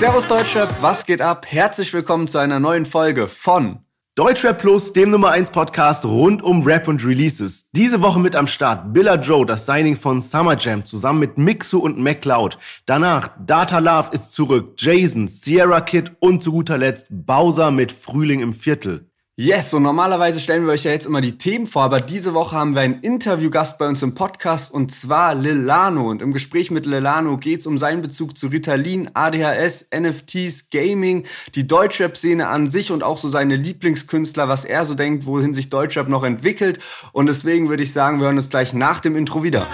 [0.00, 1.44] Servus Deutschrap, was geht ab?
[1.46, 3.80] Herzlich willkommen zu einer neuen Folge von
[4.14, 7.70] Deutschrap Plus, dem Nummer 1 Podcast rund um Rap und Releases.
[7.72, 11.80] Diese Woche mit am Start Billa Joe, das Signing von Summer Jam zusammen mit Mixu
[11.80, 12.56] und MacLeod.
[12.86, 18.40] Danach Data Love ist zurück, Jason, Sierra Kid und zu guter Letzt Bowser mit Frühling
[18.40, 19.09] im Viertel.
[19.42, 22.54] Yes, und normalerweise stellen wir euch ja jetzt immer die Themen vor, aber diese Woche
[22.54, 26.10] haben wir einen Interviewgast bei uns im Podcast und zwar Lilano.
[26.10, 31.24] Und im Gespräch mit Lilano geht es um seinen Bezug zu Ritalin, ADHS, NFTs, Gaming,
[31.54, 35.70] die Deutschrap-Szene an sich und auch so seine Lieblingskünstler, was er so denkt, wohin sich
[35.70, 36.78] Deutschrap noch entwickelt.
[37.12, 39.66] Und deswegen würde ich sagen, wir hören uns gleich nach dem Intro wieder.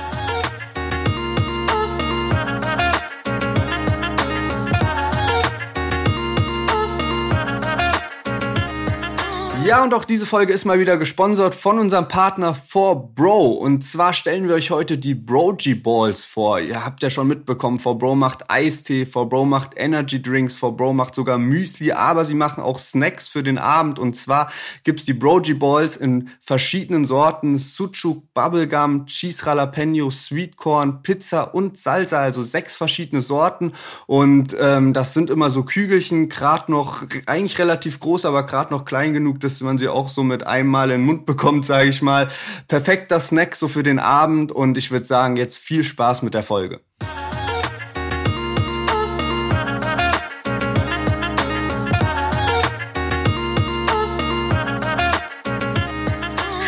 [9.67, 13.57] Ja, und auch diese Folge ist mal wieder gesponsert von unserem Partner 4Bro.
[13.57, 16.61] Und zwar stellen wir euch heute die Brogy Balls vor.
[16.61, 21.39] Ihr habt ja schon mitbekommen, 4Bro macht Eistee, 4Bro macht Energy Drinks, 4Bro macht sogar
[21.39, 23.99] Müsli, aber sie machen auch Snacks für den Abend.
[23.99, 24.53] Und zwar
[24.85, 27.59] gibt's die Brogy Balls in verschiedenen Sorten.
[27.59, 32.21] Sucuk, Bubblegum, Cheese Jalapeno, Sweet Corn, Pizza und Salsa.
[32.21, 33.73] Also sechs verschiedene Sorten.
[34.07, 38.85] Und ähm, das sind immer so Kügelchen, gerade noch, eigentlich relativ groß, aber gerade noch
[38.85, 42.03] klein genug, dass man sie auch so mit einmal in den Mund bekommt, sage ich
[42.03, 42.29] mal.
[42.69, 46.43] Perfekter Snack so für den Abend und ich würde sagen, jetzt viel Spaß mit der
[46.43, 46.81] Folge.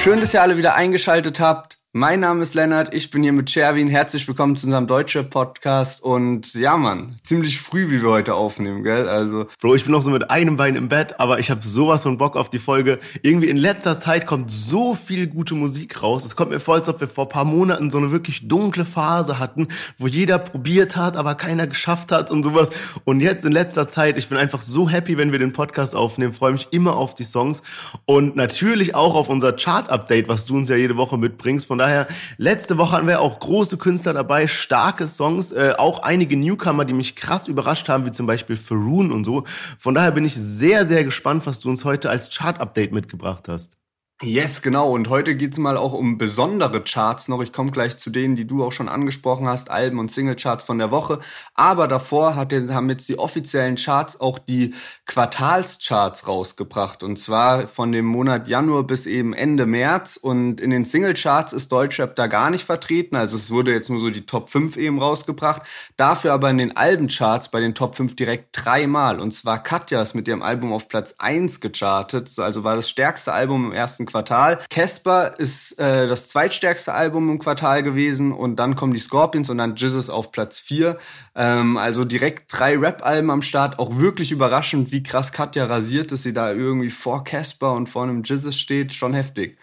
[0.03, 1.78] Schön, dass ihr alle wieder eingeschaltet habt.
[1.99, 3.89] Mein Name ist Lennart, ich bin hier mit Sherwin.
[3.89, 6.01] Herzlich willkommen zu unserem deutschen Podcast.
[6.01, 9.09] Und ja, Mann, ziemlich früh, wie wir heute aufnehmen, gell?
[9.09, 9.49] Also.
[9.61, 12.17] Bro, ich bin noch so mit einem Bein im Bett, aber ich habe sowas von
[12.17, 13.01] Bock auf die Folge.
[13.23, 16.25] Irgendwie in letzter Zeit kommt so viel gute Musik raus.
[16.25, 19.41] Es kommt mir vor, als ob wir vor paar Monaten so eine wirklich dunkle Phase
[19.41, 22.71] hatten, wo jeder probiert hat, aber keiner geschafft hat und sowas.
[23.07, 26.33] Und jetzt in letzter Zeit, ich bin einfach so happy, wenn wir den Podcast aufnehmen,
[26.33, 27.61] freue mich immer auf die Songs
[28.07, 31.67] und natürlich auch auf unser Chart-Update, was du uns ja jede Woche mitbringst.
[31.67, 31.88] Von daher,
[32.37, 36.93] letzte Woche hatten wir auch große Künstler dabei, starke Songs, äh, auch einige Newcomer, die
[36.93, 39.45] mich krass überrascht haben, wie zum Beispiel Faroon und so.
[39.79, 43.78] Von daher bin ich sehr, sehr gespannt, was du uns heute als Chart-Update mitgebracht hast.
[44.21, 44.91] Yes, genau.
[44.91, 47.41] Und heute geht's mal auch um besondere Charts noch.
[47.41, 50.79] Ich komme gleich zu denen, die du auch schon angesprochen hast, Alben und Singlecharts von
[50.79, 51.21] der Woche.
[51.55, 54.75] Aber davor hat, haben jetzt die offiziellen Charts auch die
[55.07, 57.05] Quartalscharts rausgebracht.
[57.05, 60.17] Und zwar von dem Monat Januar bis eben Ende März.
[60.17, 63.15] Und in den Singlecharts ist Deutschrap da gar nicht vertreten.
[63.15, 65.63] Also es wurde jetzt nur so die Top 5 eben rausgebracht.
[65.97, 69.21] Dafür aber in den Albencharts bei den Top 5 direkt dreimal.
[69.21, 72.37] Und zwar Katja ist mit ihrem Album auf Platz 1 gechartet.
[72.41, 74.59] Also war das stärkste Album im ersten Quartal.
[74.71, 79.59] Casper ist äh, das zweitstärkste Album im Quartal gewesen und dann kommen die Scorpions und
[79.59, 80.99] dann Jizzes auf Platz 4.
[81.37, 83.79] Ähm, also direkt drei Rap-Alben am Start.
[83.79, 88.03] Auch wirklich überraschend, wie krass Katja rasiert ist, sie da irgendwie vor Casper und vor
[88.03, 88.95] einem Jizzes steht.
[88.95, 89.59] Schon heftig.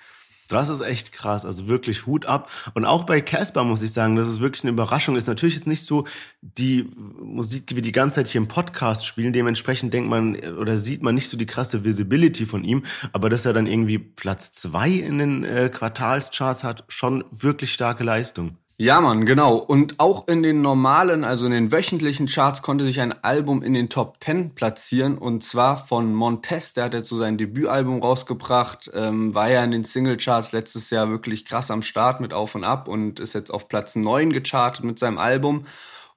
[0.47, 2.51] Das ist echt krass, also wirklich Hut ab.
[2.75, 5.27] Und auch bei Casper muss ich sagen, dass es wirklich eine Überraschung ist.
[5.27, 6.05] Natürlich jetzt nicht so
[6.41, 9.33] die Musik, die wir die ganze Zeit hier im Podcast spielen.
[9.33, 12.83] Dementsprechend denkt man oder sieht man nicht so die krasse Visibility von ihm.
[13.11, 18.03] Aber dass er dann irgendwie Platz zwei in den äh, Quartalscharts hat, schon wirklich starke
[18.03, 18.57] Leistung.
[18.77, 19.55] Ja, Mann, genau.
[19.55, 23.73] Und auch in den normalen, also in den wöchentlichen Charts konnte sich ein Album in
[23.73, 26.73] den Top 10 platzieren und zwar von Montez.
[26.73, 31.09] Der hat jetzt so sein Debütalbum rausgebracht, ähm, war ja in den Singlecharts letztes Jahr
[31.09, 34.83] wirklich krass am Start mit Auf und Ab und ist jetzt auf Platz 9 gechartet
[34.83, 35.65] mit seinem Album.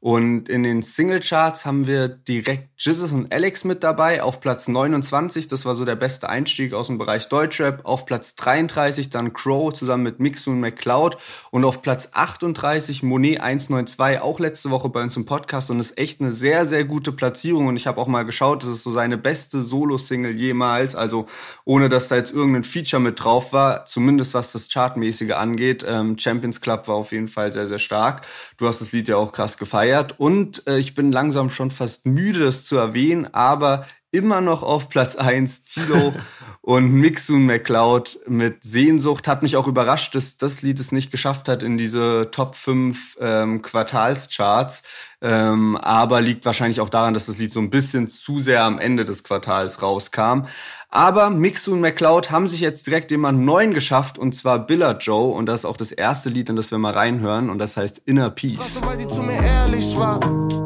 [0.01, 5.49] Und in den Singlecharts haben wir direkt Jizzes und Alex mit dabei auf Platz 29.
[5.49, 7.81] Das war so der beste Einstieg aus dem Bereich Deutschrap.
[7.85, 11.17] Auf Platz 33 dann Crow zusammen mit Mixu und McCloud.
[11.51, 15.69] Und auf Platz 38 Monet 192, auch letzte Woche bei uns im Podcast.
[15.73, 17.67] Und ist echt eine sehr, sehr gute Platzierung.
[17.67, 20.95] Und ich habe auch mal geschaut, das ist so seine beste Solo-Single jemals.
[20.95, 21.27] Also
[21.65, 23.85] ohne, dass da jetzt irgendein Feature mit drauf war.
[23.85, 25.85] Zumindest was das Chartmäßige angeht.
[25.85, 28.25] Ähm, Champions Club war auf jeden Fall sehr, sehr stark.
[28.59, 31.71] Du hast das Lied ja auch krass gefeiert gefeiert und äh, ich bin langsam schon
[31.71, 36.15] fast müde, das zu erwähnen, aber immer noch auf Platz 1 Tilo
[36.63, 41.49] und Mixun McCloud mit Sehnsucht hat mich auch überrascht, dass das Lied es nicht geschafft
[41.49, 44.83] hat in diese Top 5 ähm, Quartalscharts.
[45.21, 48.79] Ähm, aber liegt wahrscheinlich auch daran, dass das Lied so ein bisschen zu sehr am
[48.79, 50.47] Ende des Quartals rauskam.
[50.91, 55.35] Aber Mixu und McCloud haben sich jetzt direkt jemand neuen geschafft und zwar Billa Joe
[55.35, 58.01] und das ist auch das erste Lied, in das wir mal reinhören und das heißt
[58.07, 58.81] Inner Peace.
[58.83, 60.19] Weil sie zu mir ehrlich war,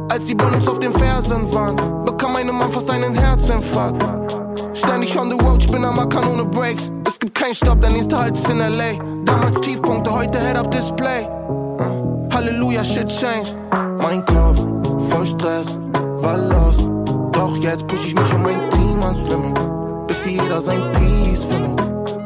[0.08, 4.02] als die Bullets auf den Fersen waren, bekam meine Mann fast einen Herzinfarkt.
[4.74, 6.92] Ständig on the road, ich bin am Ackern ohne Breaks.
[7.04, 8.92] Es gibt keinen Stopp, der nächste Halt ist in L.A.
[9.24, 11.24] Damals Tiefpunkte, heute Head-Up-Display.
[11.24, 13.54] Uh, Halleluja, shit change.
[13.98, 14.58] Mein Kopf
[15.10, 15.66] voll Stress,
[16.19, 16.76] war los
[17.32, 19.58] Doch jetzt push ich mich um mein Team ans Limit,
[20.12, 21.81] bis jeder sein Peace findet.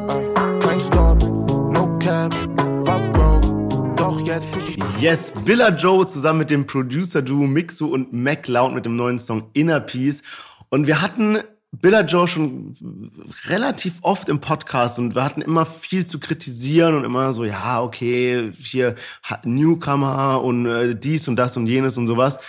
[0.09, 2.33] Ey, kein Stop, no cap,
[2.85, 3.93] war broke.
[3.95, 8.95] Doch jetzt push Yes, Billa Joe zusammen mit dem Producer-Duo Mixu und MacLeod mit dem
[8.95, 10.21] neuen Song Inner Peace.
[10.69, 11.37] Und wir hatten
[11.71, 12.73] Billa Joe schon
[13.45, 17.81] relativ oft im Podcast und wir hatten immer viel zu kritisieren und immer so, ja,
[17.81, 18.95] okay, hier
[19.43, 22.39] Newcomer und äh, dies und das und jenes und sowas.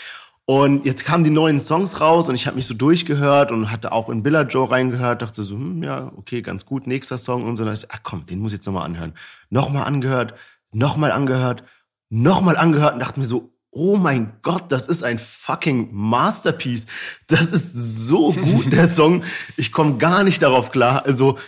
[0.50, 3.92] Und jetzt kamen die neuen Songs raus und ich habe mich so durchgehört und hatte
[3.92, 7.56] auch in Billa Joe reingehört, dachte so, hm, ja, okay, ganz gut, nächster Song und
[7.56, 7.64] so.
[7.64, 9.12] Und dachte, ach komm, den muss ich jetzt nochmal anhören.
[9.50, 10.32] Nochmal angehört,
[10.72, 11.64] nochmal angehört,
[12.08, 16.86] nochmal angehört und dachte mir so, oh mein Gott, das ist ein fucking Masterpiece.
[17.26, 19.24] Das ist so gut, der Song.
[19.58, 21.04] Ich komme gar nicht darauf klar.
[21.04, 21.38] Also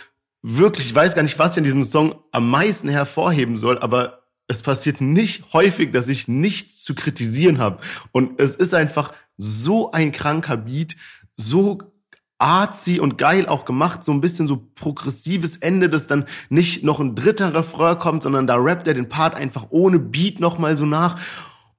[0.43, 4.20] wirklich, ich weiß gar nicht, was ich an diesem Song am meisten hervorheben soll, aber
[4.51, 7.79] es passiert nicht häufig, dass ich nichts zu kritisieren habe.
[8.11, 10.97] Und es ist einfach so ein kranker Beat,
[11.37, 11.79] so
[12.37, 16.99] artsy und geil auch gemacht, so ein bisschen so progressives Ende, dass dann nicht noch
[16.99, 20.85] ein dritter Refrain kommt, sondern da rappt er den Part einfach ohne Beat nochmal so
[20.85, 21.17] nach.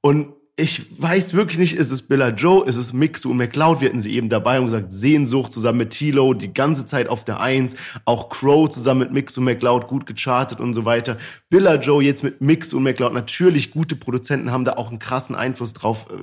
[0.01, 3.89] Und ich weiß wirklich nicht, ist es Billa Joe, ist es Mixu und McCloud, wir
[3.89, 7.41] hatten sie eben dabei und gesagt, Sehnsucht zusammen mit Tilo, die ganze Zeit auf der
[7.41, 11.17] Eins, auch Crow zusammen mit Mixu und McCloud gut gechartet und so weiter.
[11.49, 15.35] Billa Joe jetzt mit Mixu und McCloud, natürlich gute Produzenten haben da auch einen krassen
[15.35, 16.17] Einfluss drauf, äh,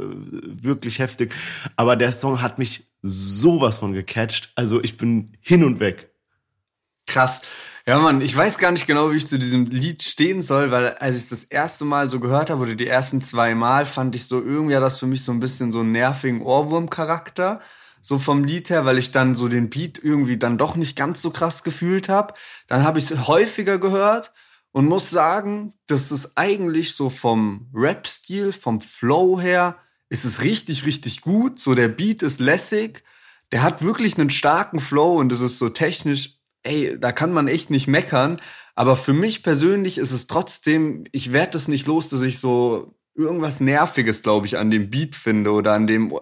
[0.63, 1.33] wirklich heftig,
[1.75, 6.11] aber der Song hat mich sowas von gecatcht, also ich bin hin und weg.
[7.07, 7.41] Krass.
[7.89, 10.89] Ja, Mann, ich weiß gar nicht genau, wie ich zu diesem Lied stehen soll, weil
[10.97, 14.27] als ich das erste Mal so gehört habe oder die ersten zwei Mal, fand ich
[14.27, 17.61] so irgendwie hat das für mich so ein bisschen so einen nervigen Ohrwurm-Charakter.
[17.99, 21.23] So vom Lied her, weil ich dann so den Beat irgendwie dann doch nicht ganz
[21.23, 22.35] so krass gefühlt habe.
[22.67, 24.33] Dann habe ich es häufiger gehört
[24.71, 29.77] und muss sagen, das ist eigentlich so vom Rap-Stil, vom Flow her,
[30.09, 31.57] ist es richtig, richtig gut.
[31.57, 33.03] So der Beat ist lässig.
[33.51, 37.47] Der hat wirklich einen starken Flow und es ist so technisch ey, da kann man
[37.47, 38.37] echt nicht meckern.
[38.75, 42.95] Aber für mich persönlich ist es trotzdem, ich werde es nicht los, dass ich so
[43.15, 46.17] irgendwas Nerviges, glaube ich, an dem Beat finde oder an dem.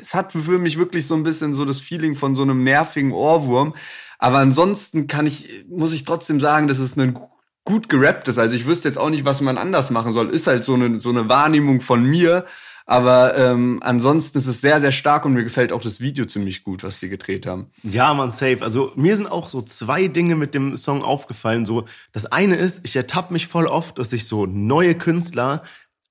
[0.00, 3.12] Es hat für mich wirklich so ein bisschen so das Feeling von so einem nervigen
[3.12, 3.74] Ohrwurm.
[4.18, 7.18] Aber ansonsten kann ich, muss ich trotzdem sagen, dass es ein
[7.64, 8.38] gut gerappt ist.
[8.38, 10.30] Also ich wüsste jetzt auch nicht, was man anders machen soll.
[10.30, 12.44] Ist halt so eine, so eine Wahrnehmung von mir.
[12.86, 16.64] Aber ähm, ansonsten ist es sehr, sehr stark und mir gefällt auch das Video ziemlich
[16.64, 17.70] gut, was sie gedreht haben.
[17.82, 18.58] Ja, man, safe.
[18.60, 21.64] Also mir sind auch so zwei Dinge mit dem Song aufgefallen.
[21.64, 25.62] So, das eine ist, ich ertappe mich voll oft, dass ich so neue Künstler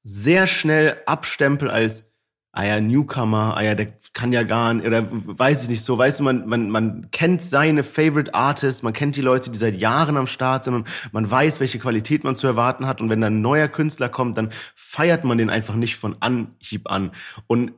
[0.03, 2.03] sehr schnell abstempel als
[2.53, 5.97] ah ja, Newcomer, ah ja, der kann ja gar nicht, oder weiß ich nicht so,
[5.97, 9.75] weißt du, man, man, man kennt seine Favorite Artists, man kennt die Leute, die seit
[9.75, 13.01] Jahren am Start sind und man weiß, welche Qualität man zu erwarten hat.
[13.01, 16.91] Und wenn dann ein neuer Künstler kommt, dann feiert man den einfach nicht von Anhieb
[16.91, 17.11] an.
[17.47, 17.73] Und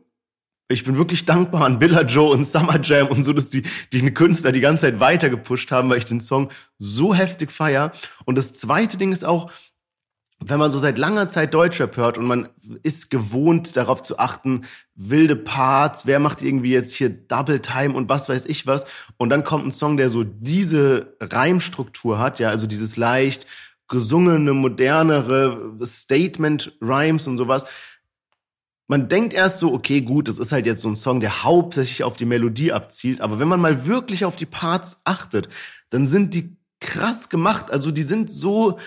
[0.67, 3.63] ich bin wirklich dankbar an Billa Joe und Summer Jam und so, dass die,
[3.93, 6.49] die Künstler die ganze Zeit weiter gepusht haben, weil ich den Song
[6.79, 7.93] so heftig feier.
[8.25, 9.51] Und das zweite Ding ist auch,
[10.39, 12.49] wenn man so seit langer Zeit Deutschrap hört und man
[12.83, 14.61] ist gewohnt darauf zu achten,
[14.93, 18.85] wilde Parts, wer macht irgendwie jetzt hier Double Time und was weiß ich was.
[19.17, 23.47] Und dann kommt ein Song, der so diese Reimstruktur hat, ja, also dieses leicht
[23.87, 27.65] gesungene, modernere Statement Rhymes und sowas.
[28.87, 32.03] Man denkt erst so, okay, gut, das ist halt jetzt so ein Song, der hauptsächlich
[32.03, 35.49] auf die Melodie abzielt, aber wenn man mal wirklich auf die Parts achtet,
[35.89, 38.77] dann sind die krass gemacht, also die sind so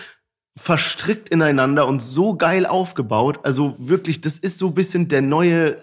[0.59, 3.39] verstrickt ineinander und so geil aufgebaut.
[3.43, 5.77] Also wirklich, das ist so ein bisschen der neue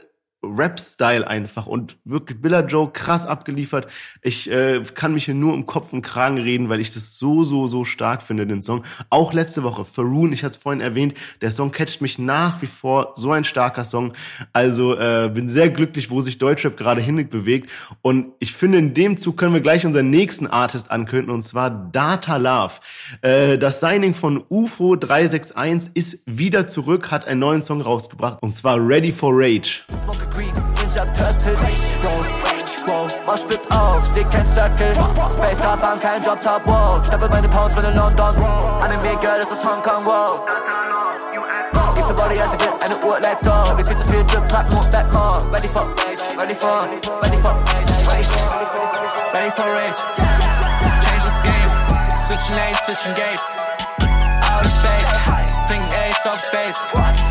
[0.56, 3.88] Rap-Style einfach und wirklich Billa Joe krass abgeliefert.
[4.22, 7.44] Ich äh, kann mich hier nur um Kopf und Kragen reden, weil ich das so,
[7.44, 8.84] so, so stark finde, den Song.
[9.10, 12.66] Auch letzte Woche, Faroon, ich hatte es vorhin erwähnt, der Song catcht mich nach wie
[12.66, 14.12] vor, so ein starker Song.
[14.52, 17.70] Also äh, bin sehr glücklich, wo sich Deutschrap gerade hin bewegt
[18.02, 21.70] und ich finde, in dem Zug können wir gleich unseren nächsten Artist ankündigen und zwar
[21.70, 22.74] Data Love.
[23.22, 28.54] Äh, das Signing von UFO 361 ist wieder zurück, hat einen neuen Song rausgebracht und
[28.54, 29.82] zwar Ready for Rage.
[30.36, 31.58] Green, Ninja Turtles.
[32.04, 32.26] Roll,
[32.86, 34.92] roll, mach split auf, seh kein Circle.
[35.32, 37.02] Space Car fahren kein Job Top, wow.
[37.02, 38.36] Stapel meine Pounds von in London.
[38.82, 40.44] Anime Girl, das ist Hongkong, wow.
[41.94, 43.50] Gibt's Body, als ich will, eine Uhr, let's go.
[43.50, 45.40] Hab viel zu viel Drip, trag nur Fat more.
[45.50, 45.86] Ready for,
[46.36, 46.86] ready for,
[47.22, 47.56] ready for,
[48.04, 48.44] ready for,
[49.32, 50.00] ready for rage.
[51.00, 51.70] Change this game,
[52.28, 53.75] switching lanes, switching gates.
[56.26, 56.80] Of Spades.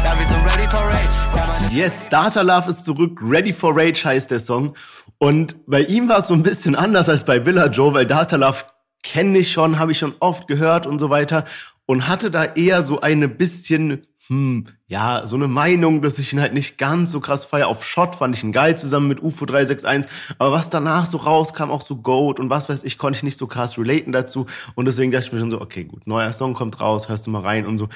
[0.03, 1.75] Ja, wir sind ready for rage.
[1.75, 3.19] Yes, Data Love ist zurück.
[3.21, 4.75] Ready for Rage heißt der Song.
[5.17, 8.37] Und bei ihm war es so ein bisschen anders als bei Villa Joe, weil Data
[8.37, 8.63] Love
[9.03, 11.43] kenne ich schon, habe ich schon oft gehört und so weiter.
[11.85, 16.39] Und hatte da eher so eine bisschen hm, ja, so eine Meinung, dass ich ihn
[16.39, 17.67] halt nicht ganz so krass feier.
[17.67, 20.11] Auf Shot fand ich ihn geil zusammen mit UFO 361.
[20.39, 23.37] Aber was danach so rauskam, auch so Goat und was weiß ich, konnte ich nicht
[23.37, 24.47] so krass relaten dazu.
[24.73, 27.31] Und deswegen dachte ich mir schon so, okay, gut, neuer Song kommt raus, hörst du
[27.31, 27.87] mal rein und so.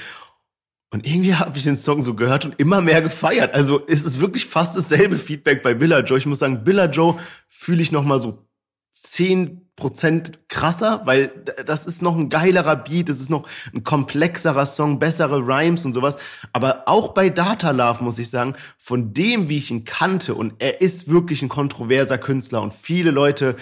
[0.91, 3.53] Und irgendwie habe ich den Song so gehört und immer mehr gefeiert.
[3.53, 6.17] Also es ist wirklich fast dasselbe Feedback bei Billa Joe.
[6.17, 7.15] Ich muss sagen, Billa Joe
[7.47, 8.47] fühle ich noch mal so
[8.91, 11.31] zehn Prozent krasser, weil
[11.65, 15.93] das ist noch ein geilerer Beat, das ist noch ein komplexerer Song, bessere Rhymes und
[15.93, 16.17] sowas.
[16.51, 20.55] Aber auch bei Data Love muss ich sagen, von dem, wie ich ihn kannte, und
[20.59, 23.55] er ist wirklich ein kontroverser Künstler und viele Leute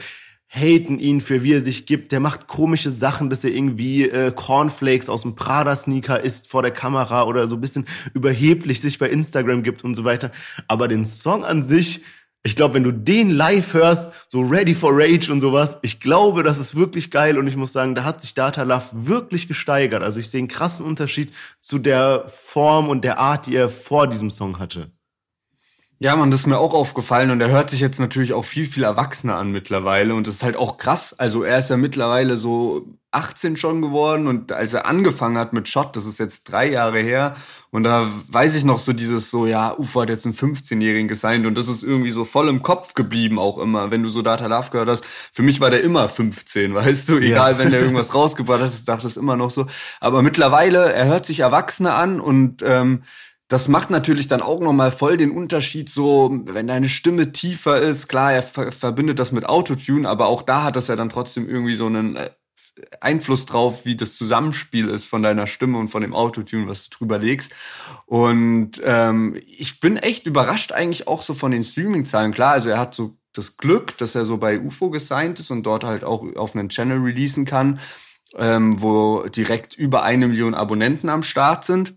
[0.50, 2.12] haten ihn für wie er sich gibt.
[2.12, 6.72] Der macht komische Sachen, dass er irgendwie äh, Cornflakes aus dem Prada-Sneaker isst vor der
[6.72, 10.32] Kamera oder so ein bisschen überheblich sich bei Instagram gibt und so weiter.
[10.68, 12.02] Aber den Song an sich,
[12.44, 16.44] ich glaube, wenn du den live hörst, so Ready for Rage und sowas, ich glaube,
[16.44, 20.02] das ist wirklich geil und ich muss sagen, da hat sich Data Love wirklich gesteigert.
[20.02, 24.08] Also ich sehe einen krassen Unterschied zu der Form und der Art, die er vor
[24.08, 24.92] diesem Song hatte.
[26.00, 28.68] Ja, man, das ist mir auch aufgefallen und er hört sich jetzt natürlich auch viel,
[28.68, 31.18] viel erwachsener an mittlerweile und das ist halt auch krass.
[31.18, 35.68] Also er ist ja mittlerweile so 18 schon geworden und als er angefangen hat mit
[35.68, 37.36] Shot, das ist jetzt drei Jahre her
[37.72, 41.48] und da weiß ich noch so dieses so, ja, Ufa hat jetzt einen 15-Jährigen gesigned
[41.48, 44.46] und das ist irgendwie so voll im Kopf geblieben auch immer, wenn du so Data
[44.46, 45.04] Love gehört hast.
[45.32, 47.58] Für mich war der immer 15, weißt du, egal ja.
[47.58, 49.66] wenn der irgendwas rausgebracht hat, dachte es immer noch so.
[50.00, 53.02] Aber mittlerweile, er hört sich erwachsener an und ähm,
[53.48, 58.08] das macht natürlich dann auch nochmal voll den Unterschied, so, wenn deine Stimme tiefer ist.
[58.10, 61.48] Klar, er ver verbindet das mit Autotune, aber auch da hat das ja dann trotzdem
[61.48, 62.30] irgendwie so einen äh,
[63.00, 66.98] Einfluss drauf, wie das Zusammenspiel ist von deiner Stimme und von dem Autotune, was du
[66.98, 67.56] drüber legst.
[68.06, 72.34] Und ähm, ich bin echt überrascht eigentlich auch so von den Streaming-Zahlen.
[72.34, 75.64] Klar, also er hat so das Glück, dass er so bei UFO gesigned ist und
[75.64, 77.80] dort halt auch auf einen Channel releasen kann,
[78.36, 81.96] ähm, wo direkt über eine Million Abonnenten am Start sind.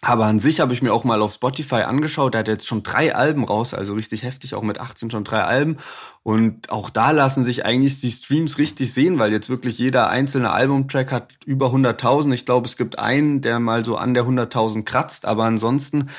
[0.00, 2.84] Aber an sich habe ich mir auch mal auf Spotify angeschaut, der hat jetzt schon
[2.84, 5.78] drei Alben raus, also richtig heftig, auch mit 18 schon drei Alben.
[6.22, 10.50] Und auch da lassen sich eigentlich die Streams richtig sehen, weil jetzt wirklich jeder einzelne
[10.50, 12.32] Albumtrack hat über 100.000.
[12.32, 16.10] Ich glaube, es gibt einen, der mal so an der 100.000 kratzt, aber ansonsten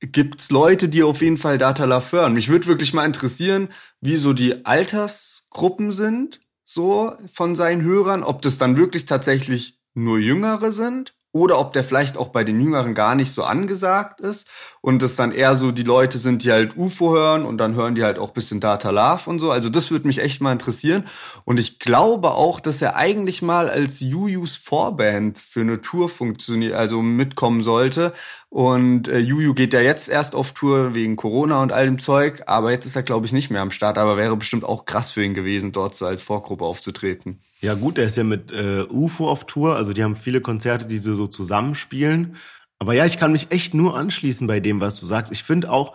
[0.00, 2.32] gibt's Leute, die auf jeden Fall Data Love hören.
[2.32, 3.68] Mich würde wirklich mal interessieren,
[4.00, 10.18] wie so die Altersgruppen sind, so von seinen Hörern, ob das dann wirklich tatsächlich nur
[10.18, 14.48] Jüngere sind oder ob der vielleicht auch bei den Jüngeren gar nicht so angesagt ist
[14.82, 17.94] und es dann eher so die Leute sind, die halt UFO hören und dann hören
[17.94, 19.50] die halt auch bisschen Data Love und so.
[19.50, 21.04] Also das würde mich echt mal interessieren.
[21.44, 26.74] Und ich glaube auch, dass er eigentlich mal als Jujus Vorband für eine Tour funktioniert,
[26.74, 28.14] also mitkommen sollte.
[28.48, 32.42] Und äh, Juju geht ja jetzt erst auf Tour wegen Corona und all dem Zeug,
[32.46, 33.98] aber jetzt ist er, glaube ich, nicht mehr am Start.
[33.98, 37.38] Aber wäre bestimmt auch krass für ihn gewesen, dort so als Vorgruppe aufzutreten.
[37.60, 40.86] Ja gut, er ist ja mit äh, UFO auf Tour, also die haben viele Konzerte,
[40.86, 42.36] die sie so zusammenspielen.
[42.80, 45.30] Aber ja, ich kann mich echt nur anschließen bei dem, was du sagst.
[45.32, 45.94] Ich finde auch,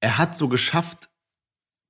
[0.00, 1.10] er hat so geschafft,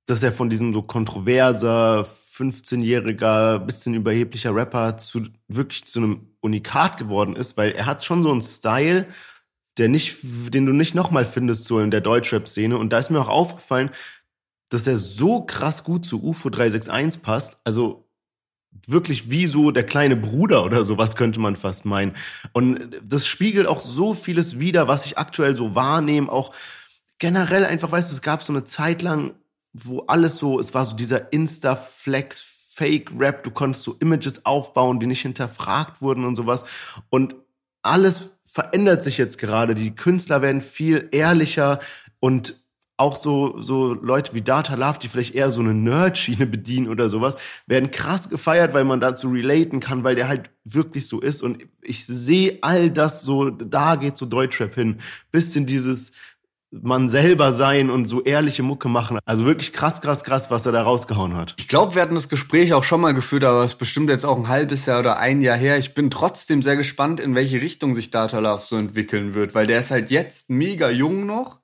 [0.06, 6.96] dass er von diesem so kontroverser, 15-jähriger, bisschen überheblicher Rapper zu wirklich zu einem Unikat
[6.96, 9.06] geworden ist, weil er hat schon so einen Style,
[9.76, 12.78] der nicht, den du nicht nochmal findest, so in der Deutschrap-Szene.
[12.78, 13.90] Und da ist mir auch aufgefallen,
[14.70, 17.60] dass er so krass gut zu UFO 361 passt.
[17.64, 18.03] Also
[18.86, 22.12] wirklich wie so der kleine Bruder oder sowas könnte man fast meinen.
[22.52, 26.30] Und das spiegelt auch so vieles wider, was ich aktuell so wahrnehme.
[26.30, 26.54] Auch
[27.18, 29.32] generell einfach, weißt du, es gab so eine Zeit lang,
[29.72, 35.06] wo alles so, es war so dieser Insta-Flex, Fake-Rap, du konntest so Images aufbauen, die
[35.06, 36.64] nicht hinterfragt wurden und sowas.
[37.08, 37.36] Und
[37.82, 39.74] alles verändert sich jetzt gerade.
[39.74, 41.78] Die Künstler werden viel ehrlicher
[42.18, 42.63] und
[42.96, 47.08] auch so, so Leute wie Data Love, die vielleicht eher so eine Nerd-Schiene bedienen oder
[47.08, 47.36] sowas,
[47.66, 51.42] werden krass gefeiert, weil man dazu relaten kann, weil der halt wirklich so ist.
[51.42, 54.98] Und ich sehe all das so, da geht so Deutschrap hin.
[55.32, 56.12] Bisschen dieses,
[56.70, 59.18] man selber sein und so ehrliche Mucke machen.
[59.24, 61.54] Also wirklich krass, krass, krass, was er da rausgehauen hat.
[61.58, 64.24] Ich glaube, wir hatten das Gespräch auch schon mal geführt, aber es ist bestimmt jetzt
[64.24, 65.78] auch ein halbes Jahr oder ein Jahr her.
[65.78, 69.66] Ich bin trotzdem sehr gespannt, in welche Richtung sich Data Love so entwickeln wird, weil
[69.66, 71.63] der ist halt jetzt mega jung noch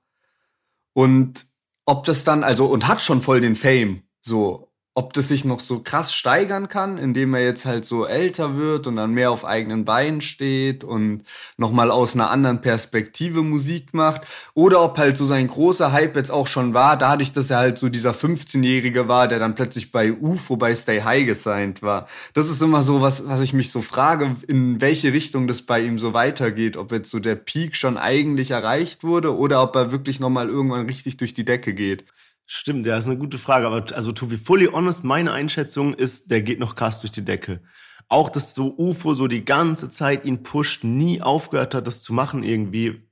[0.93, 1.45] und
[1.85, 5.61] ob das dann, also, und hat schon voll den Fame, so ob das sich noch
[5.61, 9.45] so krass steigern kann, indem er jetzt halt so älter wird und dann mehr auf
[9.45, 11.23] eigenen Beinen steht und
[11.55, 14.23] nochmal aus einer anderen Perspektive Musik macht.
[14.53, 17.77] Oder ob halt so sein großer Hype jetzt auch schon war, dadurch, dass er halt
[17.77, 22.07] so dieser 15-Jährige war, der dann plötzlich bei UFO bei Stay High gesigned war.
[22.33, 25.79] Das ist immer so was, was ich mich so frage, in welche Richtung das bei
[25.79, 26.75] ihm so weitergeht.
[26.75, 30.85] Ob jetzt so der Peak schon eigentlich erreicht wurde oder ob er wirklich nochmal irgendwann
[30.85, 32.03] richtig durch die Decke geht.
[32.53, 33.65] Stimmt, ja, ist eine gute Frage.
[33.65, 37.23] Aber also to be fully honest, meine Einschätzung ist, der geht noch krass durch die
[37.23, 37.61] Decke.
[38.11, 42.11] auch, dass so UFO so die ganze Zeit ihn pusht, nie aufgehört hat, das zu
[42.11, 43.07] machen irgendwie.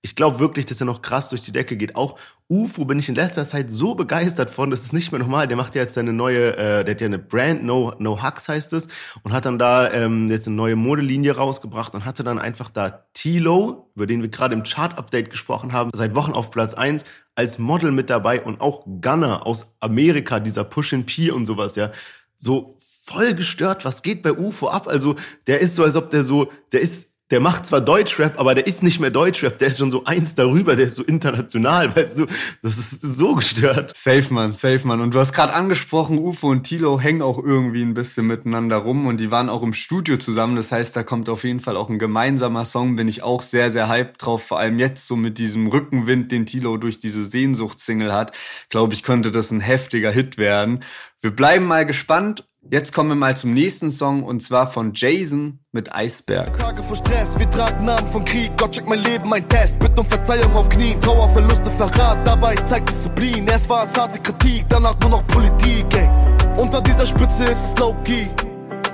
[0.00, 1.96] Ich glaube wirklich, dass er noch krass durch die Decke geht.
[1.96, 5.48] Auch UFO bin ich in letzter Zeit so begeistert von, das ist nicht mehr normal.
[5.48, 8.48] Der macht ja jetzt seine neue, äh, der hat ja eine Brand, No, no Hugs
[8.48, 8.86] heißt es,
[9.24, 13.06] und hat dann da ähm, jetzt eine neue Modelinie rausgebracht und hatte dann einfach da
[13.12, 17.58] Tilo, über den wir gerade im Chart-Update gesprochen haben, seit Wochen auf Platz eins als
[17.58, 21.90] Model mit dabei und auch Gunner aus Amerika, dieser Push P und sowas, ja.
[22.36, 24.86] So voll gestört, was geht bei UFO ab?
[24.86, 25.16] Also,
[25.48, 28.66] der ist so, als ob der so, der ist der macht zwar Deutschrap, aber der
[28.66, 32.20] ist nicht mehr Deutschrap, der ist schon so eins darüber, der ist so international, weißt
[32.20, 32.26] du,
[32.62, 33.94] das ist so gestört.
[33.96, 35.00] Safe, man, safe, man.
[35.00, 39.06] Und du hast gerade angesprochen, Ufo und Tilo hängen auch irgendwie ein bisschen miteinander rum
[39.06, 41.90] und die waren auch im Studio zusammen, das heißt, da kommt auf jeden Fall auch
[41.90, 45.38] ein gemeinsamer Song, bin ich auch sehr, sehr hyped drauf, vor allem jetzt so mit
[45.38, 48.32] diesem Rückenwind, den Tilo durch diese Sehnsuchtsingle hat,
[48.70, 50.84] glaube ich, könnte das ein heftiger Hit werden.
[51.20, 55.60] Wir bleiben mal gespannt Jetzt kommen wir mal zum nächsten Song und zwar von Jason
[55.72, 56.58] mit Eisberg.
[56.58, 58.50] Tage vor Stress, wir tragen Namen von Krieg.
[58.58, 59.78] Gott checkt mein Leben, mein Test.
[59.78, 61.00] Bitte um Verzeihung auf Knien.
[61.00, 62.26] Trauer, Verluste, Verrat.
[62.26, 63.46] Dabei zeigt Disziplin.
[63.46, 66.10] Erst war es harte Kritik, danach nur noch Politik, ey.
[66.58, 68.26] Unter dieser Spitze ist es low-key.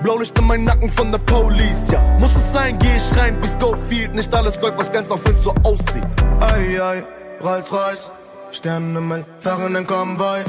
[0.04, 2.00] Blaulicht in meinen Nacken von der Police, ja.
[2.21, 4.14] Muss es sein, geh ich rein wie Schofield.
[4.14, 6.07] Nicht alles Gold, was ganz auf uns so aussieht.
[6.38, 7.02] Ei, ei,
[7.43, 8.12] Rolls Royce.
[8.52, 10.45] Sternenhimmel, fahren in Konvoi.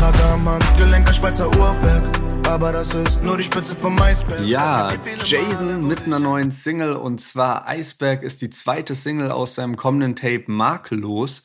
[0.00, 4.40] Trage am Handgelenk, Schweizer Uhrwerk aber das ist nur die Spitze vom Eisberg.
[4.44, 4.92] Ja,
[5.24, 10.16] Jason mit einer neuen Single und zwar Eisberg ist die zweite Single aus seinem kommenden
[10.16, 11.42] Tape Makellos.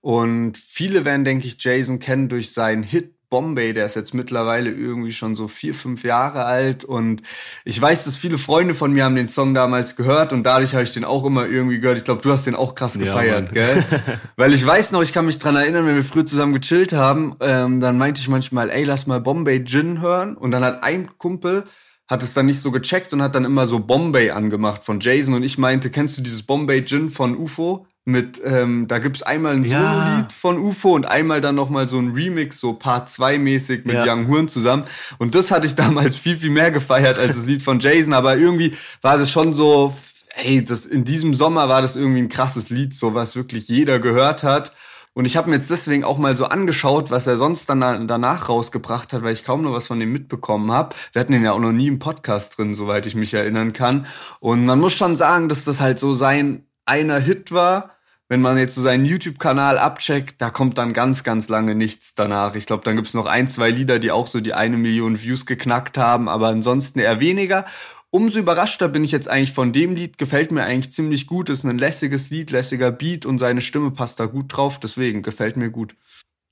[0.00, 4.70] Und viele werden, denke ich, Jason kennen durch seinen Hit Bombay, der ist jetzt mittlerweile
[4.70, 7.20] irgendwie schon so vier, fünf Jahre alt und
[7.64, 10.84] ich weiß, dass viele Freunde von mir haben den Song damals gehört und dadurch habe
[10.84, 11.98] ich den auch immer irgendwie gehört.
[11.98, 13.84] Ich glaube, du hast den auch krass gefeiert, ja, gell?
[14.36, 17.34] Weil ich weiß noch, ich kann mich dran erinnern, wenn wir früher zusammen gechillt haben,
[17.40, 21.10] ähm, dann meinte ich manchmal, ey, lass mal Bombay Gin hören und dann hat ein
[21.18, 21.64] Kumpel
[22.06, 25.34] hat es dann nicht so gecheckt und hat dann immer so Bombay angemacht von Jason
[25.34, 27.88] und ich meinte, kennst du dieses Bombay Gin von UFO?
[28.06, 29.78] Mit, ähm, da gibt's einmal ein ja.
[29.78, 33.94] Solo-Lied von UFO und einmal dann nochmal so ein Remix, so Part 2 mäßig mit
[33.94, 34.04] ja.
[34.04, 34.84] Young Horn zusammen.
[35.18, 38.36] Und das hatte ich damals viel, viel mehr gefeiert als das Lied von Jason, aber
[38.36, 39.94] irgendwie war das schon so,
[40.34, 43.98] hey, das, in diesem Sommer war das irgendwie ein krasses Lied, so was wirklich jeder
[43.98, 44.72] gehört hat.
[45.14, 48.48] Und ich habe mir jetzt deswegen auch mal so angeschaut, was er sonst dann danach
[48.48, 50.94] rausgebracht hat, weil ich kaum noch was von dem mitbekommen habe.
[51.12, 54.06] Wir hatten ihn ja auch noch nie im Podcast drin, soweit ich mich erinnern kann.
[54.40, 57.93] Und man muss schon sagen, dass das halt so sein einer Hit war
[58.34, 62.56] wenn man jetzt so seinen YouTube-Kanal abcheckt, da kommt dann ganz, ganz lange nichts danach.
[62.56, 65.46] Ich glaube, dann gibt's noch ein, zwei Lieder, die auch so die eine Million Views
[65.46, 67.64] geknackt haben, aber ansonsten eher weniger.
[68.10, 70.18] Umso überraschter bin ich jetzt eigentlich von dem Lied.
[70.18, 71.48] Gefällt mir eigentlich ziemlich gut.
[71.48, 74.80] Ist ein lässiges Lied, lässiger Beat und seine Stimme passt da gut drauf.
[74.80, 75.94] Deswegen gefällt mir gut.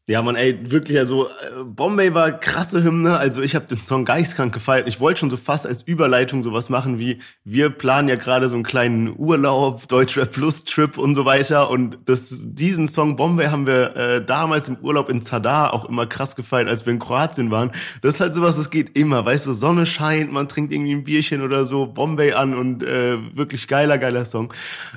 [0.09, 3.19] Ja, man, ey, wirklich, also äh, Bombay war krasse Hymne.
[3.19, 4.88] Also ich habe den Song geistkrank gefeiert.
[4.88, 8.57] Ich wollte schon so fast als Überleitung sowas machen wie, wir planen ja gerade so
[8.57, 11.71] einen kleinen Urlaub, Deutschrap Plus Trip und so weiter.
[11.71, 16.07] Und das, diesen Song Bombay haben wir äh, damals im Urlaub in Zadar auch immer
[16.07, 17.71] krass gefeiert, als wir in Kroatien waren.
[18.01, 19.25] Das ist halt sowas, das geht immer.
[19.25, 23.19] Weißt du, Sonne scheint, man trinkt irgendwie ein Bierchen oder so, Bombay an und äh,
[23.37, 24.53] wirklich geiler, geiler Song.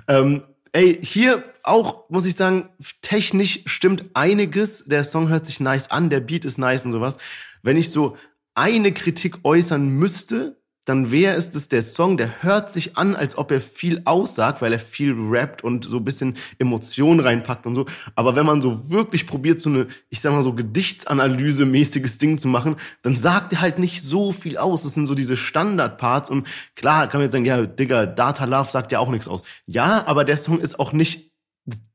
[0.08, 0.42] Ähm,
[0.76, 2.68] Ey, hier auch, muss ich sagen,
[3.02, 4.84] technisch stimmt einiges.
[4.84, 7.18] Der Song hört sich nice an, der Beat ist nice und sowas.
[7.64, 8.18] Wenn ich so
[8.56, 13.38] eine Kritik äußern müsste, dann wäre es das der Song, der hört sich an, als
[13.38, 17.74] ob er viel aussagt, weil er viel rappt und so ein bisschen Emotionen reinpackt und
[17.74, 17.88] so.
[18.14, 22.48] Aber wenn man so wirklich probiert, so eine, ich sag mal so Gedichtsanalyse-mäßiges Ding zu
[22.48, 24.84] machen, dann sagt er halt nicht so viel aus.
[24.84, 28.70] Das sind so diese Standardparts und klar kann man jetzt sagen, ja, Digga, Data Love
[28.70, 29.42] sagt ja auch nichts aus.
[29.66, 31.32] Ja, aber der Song ist auch nicht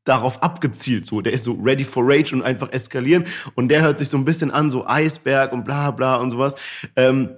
[0.02, 1.20] darauf abgezielt so.
[1.20, 4.24] Der ist so ready for rage und einfach eskalieren und der hört sich so ein
[4.24, 6.56] bisschen an, so Eisberg und bla bla und sowas.
[6.96, 7.30] Ähm,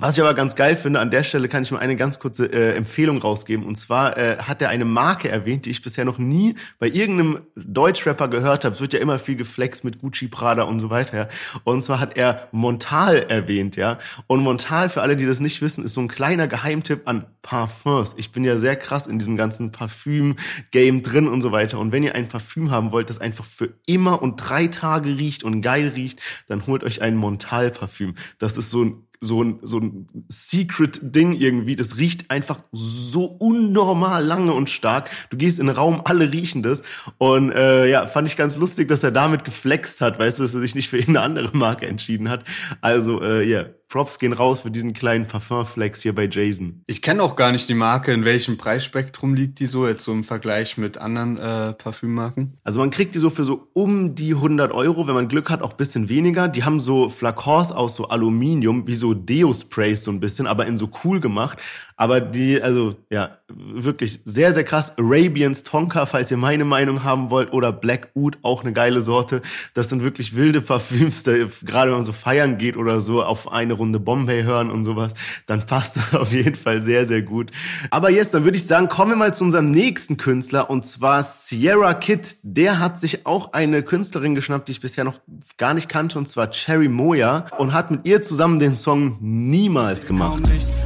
[0.00, 2.46] was ich aber ganz geil finde, an der Stelle kann ich mal eine ganz kurze
[2.46, 3.66] äh, Empfehlung rausgeben.
[3.66, 7.40] Und zwar äh, hat er eine Marke erwähnt, die ich bisher noch nie bei irgendeinem
[7.54, 8.74] Deutschrapper gehört habe.
[8.74, 11.16] Es wird ja immer viel geflext mit Gucci, Prada und so weiter.
[11.16, 11.28] Ja.
[11.64, 13.98] Und zwar hat er Montal erwähnt, ja.
[14.26, 18.14] Und Montal, für alle, die das nicht wissen, ist so ein kleiner Geheimtipp an Parfums.
[18.16, 21.78] Ich bin ja sehr krass in diesem ganzen Parfüm-Game drin und so weiter.
[21.78, 25.44] Und wenn ihr ein Parfüm haben wollt, das einfach für immer und drei Tage riecht
[25.44, 28.14] und geil riecht, dann holt euch ein Montal-Parfüm.
[28.38, 31.76] Das ist so ein so ein, so ein Secret-Ding irgendwie.
[31.76, 35.10] Das riecht einfach so unnormal lange und stark.
[35.30, 36.82] Du gehst in den Raum, alle riechen das.
[37.18, 40.54] Und äh, ja, fand ich ganz lustig, dass er damit geflext hat, weißt du, dass
[40.54, 42.44] er sich nicht für irgendeine andere Marke entschieden hat.
[42.80, 43.79] Also, äh, ja, yeah.
[43.90, 46.84] Props gehen raus für diesen kleinen Parfumflex hier bei Jason.
[46.86, 50.12] Ich kenne auch gar nicht die Marke, in welchem Preisspektrum liegt die so, jetzt so
[50.12, 52.56] im Vergleich mit anderen äh, Parfümmarken.
[52.62, 55.60] Also man kriegt die so für so um die 100 Euro, wenn man Glück hat,
[55.60, 56.46] auch bisschen weniger.
[56.46, 60.78] Die haben so Flakons aus so Aluminium, wie so Deo-Sprays so ein bisschen, aber in
[60.78, 61.58] so cool gemacht.
[62.00, 64.96] Aber die, also ja, wirklich sehr, sehr krass.
[64.96, 69.42] Arabians Tonka, falls ihr meine Meinung haben wollt, oder Black Oud, auch eine geile Sorte.
[69.74, 71.32] Das sind wirklich wilde Parfüms, da,
[71.62, 75.12] gerade wenn man so feiern geht oder so, auf eine Runde Bombay hören und sowas,
[75.44, 77.50] dann passt das auf jeden Fall sehr, sehr gut.
[77.90, 81.22] Aber jetzt, dann würde ich sagen, kommen wir mal zu unserem nächsten Künstler, und zwar
[81.22, 82.36] Sierra Kid.
[82.42, 85.20] Der hat sich auch eine Künstlerin geschnappt, die ich bisher noch
[85.58, 90.06] gar nicht kannte, und zwar Cherry Moya, und hat mit ihr zusammen den Song Niemals
[90.06, 90.42] gemacht.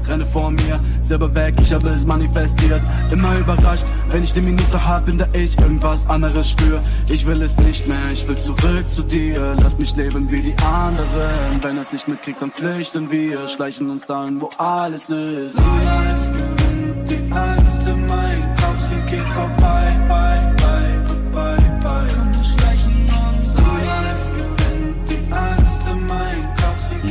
[0.09, 2.81] Renne vor mir, selber weg, ich habe es manifestiert.
[3.11, 6.83] Immer überrascht, wenn ich die Minute hab, in der ich irgendwas anderes spür.
[7.09, 9.57] Ich will es nicht mehr, ich will zurück zu dir.
[9.63, 11.63] Lass mich leben wie die anderen.
[11.63, 13.49] Wenn es nicht mitkriegt, dann flüchten wir.
[13.49, 15.59] Schleichen uns dahin, wo alles ist.
[15.59, 20.94] Alles gewinnt die Angst in meinem Kopf, sie geht vorbei, bye, bye,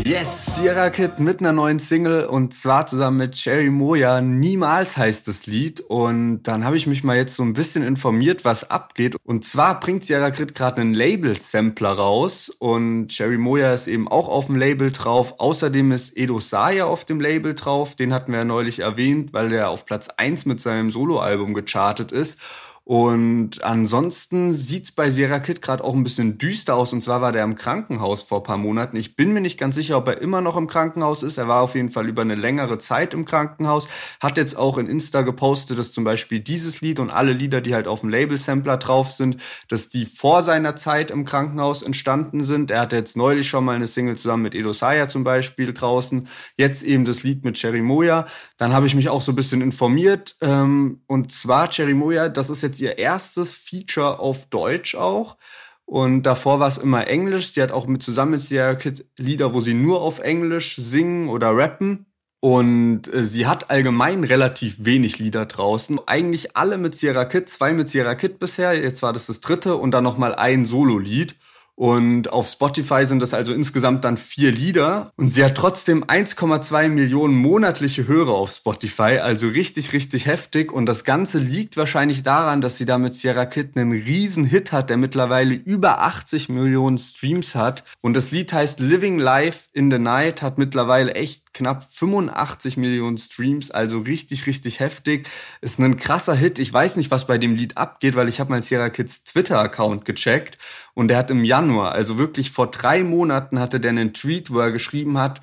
[0.05, 0.43] Yes!
[0.57, 4.19] Sierra Kid mit einer neuen Single und zwar zusammen mit Cherry Moya.
[4.19, 5.79] Niemals heißt das Lied.
[5.79, 9.15] Und dann habe ich mich mal jetzt so ein bisschen informiert, was abgeht.
[9.23, 14.27] Und zwar bringt Sierra Kid gerade einen Label-Sampler raus und Cherry Moya ist eben auch
[14.27, 15.35] auf dem Label drauf.
[15.39, 17.95] Außerdem ist Edo Saya auf dem Label drauf.
[17.95, 22.11] Den hatten wir ja neulich erwähnt, weil der auf Platz 1 mit seinem Soloalbum gechartet
[22.11, 22.39] ist.
[22.85, 26.91] Und ansonsten sieht's bei Sierra Kid gerade auch ein bisschen düster aus.
[26.91, 28.97] Und zwar war der im Krankenhaus vor paar Monaten.
[28.97, 31.37] Ich bin mir nicht ganz sicher, ob er immer noch im Krankenhaus ist.
[31.37, 33.87] Er war auf jeden Fall über eine längere Zeit im Krankenhaus.
[34.21, 37.73] Hat jetzt auch in Insta gepostet, dass zum Beispiel dieses Lied und alle Lieder, die
[37.73, 39.37] halt auf dem Label-Sampler drauf sind,
[39.69, 42.69] dass die vor seiner Zeit im Krankenhaus entstanden sind.
[42.69, 46.27] Er hatte jetzt neulich schon mal eine Single zusammen mit Edo Saya zum Beispiel draußen.
[46.57, 48.27] Jetzt eben das Lied mit Cherry Moya.
[48.57, 50.35] Dann habe ich mich auch so ein bisschen informiert.
[50.41, 55.37] Ähm, und zwar Cherry Moya, das ist jetzt jetzt ihr erstes Feature auf Deutsch auch.
[55.85, 57.53] Und davor war es immer Englisch.
[57.53, 61.29] Sie hat auch mit zusammen mit Sierra Kid Lieder, wo sie nur auf Englisch singen
[61.29, 62.05] oder rappen.
[62.39, 65.99] Und äh, sie hat allgemein relativ wenig Lieder draußen.
[66.07, 68.73] Eigentlich alle mit Sierra Kid, zwei mit Sierra Kid bisher.
[68.73, 71.35] Jetzt war das das dritte und dann nochmal ein Solo-Lied.
[71.75, 75.11] Und auf Spotify sind das also insgesamt dann vier Lieder.
[75.15, 79.19] Und sie hat trotzdem 1,2 Millionen monatliche Hörer auf Spotify.
[79.19, 80.71] Also richtig, richtig heftig.
[80.71, 84.71] Und das Ganze liegt wahrscheinlich daran, dass sie da mit Sierra Kid einen riesen Hit
[84.71, 87.83] hat, der mittlerweile über 80 Millionen Streams hat.
[88.01, 93.17] Und das Lied heißt Living Life in the Night, hat mittlerweile echt knapp 85 Millionen
[93.17, 95.29] Streams, also richtig, richtig heftig.
[95.61, 96.59] Ist ein krasser Hit.
[96.59, 100.05] Ich weiß nicht, was bei dem Lied abgeht, weil ich habe mal Sierra Kids Twitter-Account
[100.05, 100.57] gecheckt
[100.93, 104.59] und der hat im Januar, also wirklich vor drei Monaten, hatte der einen Tweet, wo
[104.59, 105.41] er geschrieben hat,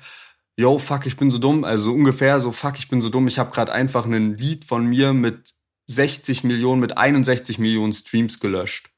[0.57, 3.27] yo, fuck, ich bin so dumm, also so ungefähr so, fuck, ich bin so dumm,
[3.27, 5.53] ich habe gerade einfach ein Lied von mir mit
[5.87, 8.90] 60 Millionen, mit 61 Millionen Streams gelöscht.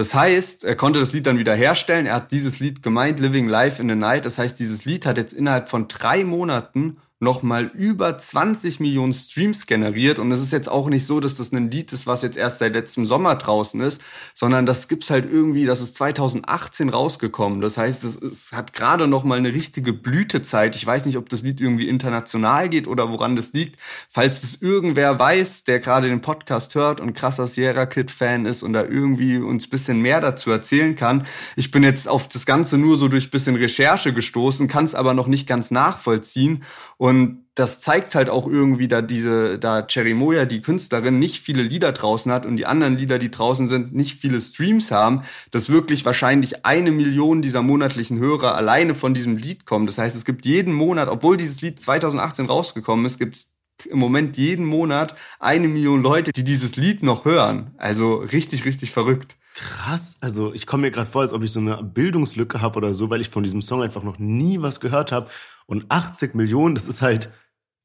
[0.00, 2.06] Das heißt, er konnte das Lied dann wieder herstellen.
[2.06, 4.24] Er hat dieses Lied gemeint, Living Life in the Night.
[4.24, 9.66] Das heißt, dieses Lied hat jetzt innerhalb von drei Monaten nochmal über 20 Millionen Streams
[9.66, 10.18] generiert.
[10.18, 12.58] Und es ist jetzt auch nicht so, dass das ein Lied ist, was jetzt erst
[12.58, 14.00] seit letztem Sommer draußen ist,
[14.32, 17.60] sondern das gibt's halt irgendwie, das ist 2018 rausgekommen.
[17.60, 20.74] Das heißt, es, es hat gerade nochmal eine richtige Blütezeit.
[20.76, 23.78] Ich weiß nicht, ob das Lied irgendwie international geht oder woran das liegt.
[24.08, 28.62] Falls das irgendwer weiß, der gerade den Podcast hört und krasser Sierra Kid Fan ist
[28.62, 31.26] und da irgendwie uns bisschen mehr dazu erzählen kann.
[31.54, 35.12] Ich bin jetzt auf das Ganze nur so durch bisschen Recherche gestoßen, kann es aber
[35.12, 36.64] noch nicht ganz nachvollziehen.
[37.00, 41.62] Und das zeigt halt auch irgendwie, da diese, da Cherry Moya, die Künstlerin, nicht viele
[41.62, 45.70] Lieder draußen hat und die anderen Lieder, die draußen sind, nicht viele Streams haben, dass
[45.70, 49.86] wirklich wahrscheinlich eine Million dieser monatlichen Hörer alleine von diesem Lied kommen.
[49.86, 53.46] Das heißt, es gibt jeden Monat, obwohl dieses Lied 2018 rausgekommen ist, gibt es
[53.86, 57.70] im Moment jeden Monat eine Million Leute, die dieses Lied noch hören.
[57.78, 59.36] Also richtig, richtig verrückt.
[59.54, 62.94] Krass, also ich komme mir gerade vor, als ob ich so eine Bildungslücke habe oder
[62.94, 65.28] so, weil ich von diesem Song einfach noch nie was gehört habe.
[65.66, 67.30] Und 80 Millionen, das ist halt,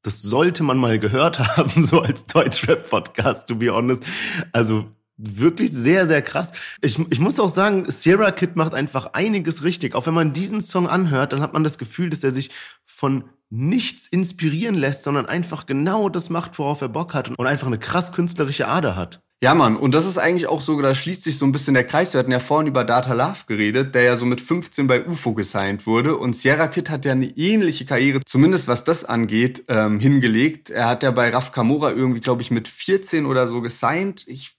[0.02, 4.04] das sollte man mal gehört haben, so als Deutschrap-Podcast, to be honest.
[4.52, 6.52] Also wirklich sehr, sehr krass.
[6.82, 9.94] Ich, ich muss auch sagen, Sierra Kid macht einfach einiges richtig.
[9.94, 12.50] Auch wenn man diesen Song anhört, dann hat man das Gefühl, dass er sich
[12.84, 17.66] von nichts inspirieren lässt, sondern einfach genau das macht, worauf er Bock hat und einfach
[17.66, 19.22] eine krass künstlerische Ader hat.
[19.42, 21.84] Ja, Mann, und das ist eigentlich auch so, da schließt sich so ein bisschen der
[21.84, 22.14] Kreis.
[22.14, 25.34] Wir hatten ja vorhin über Data Love geredet, der ja so mit 15 bei UFO
[25.34, 26.16] gesigned wurde.
[26.16, 30.70] Und Sierra Kid hat ja eine ähnliche Karriere, zumindest was das angeht, ähm, hingelegt.
[30.70, 34.24] Er hat ja bei Raf Kamora irgendwie, glaube ich, mit 14 oder so gesigned.
[34.26, 34.55] Ich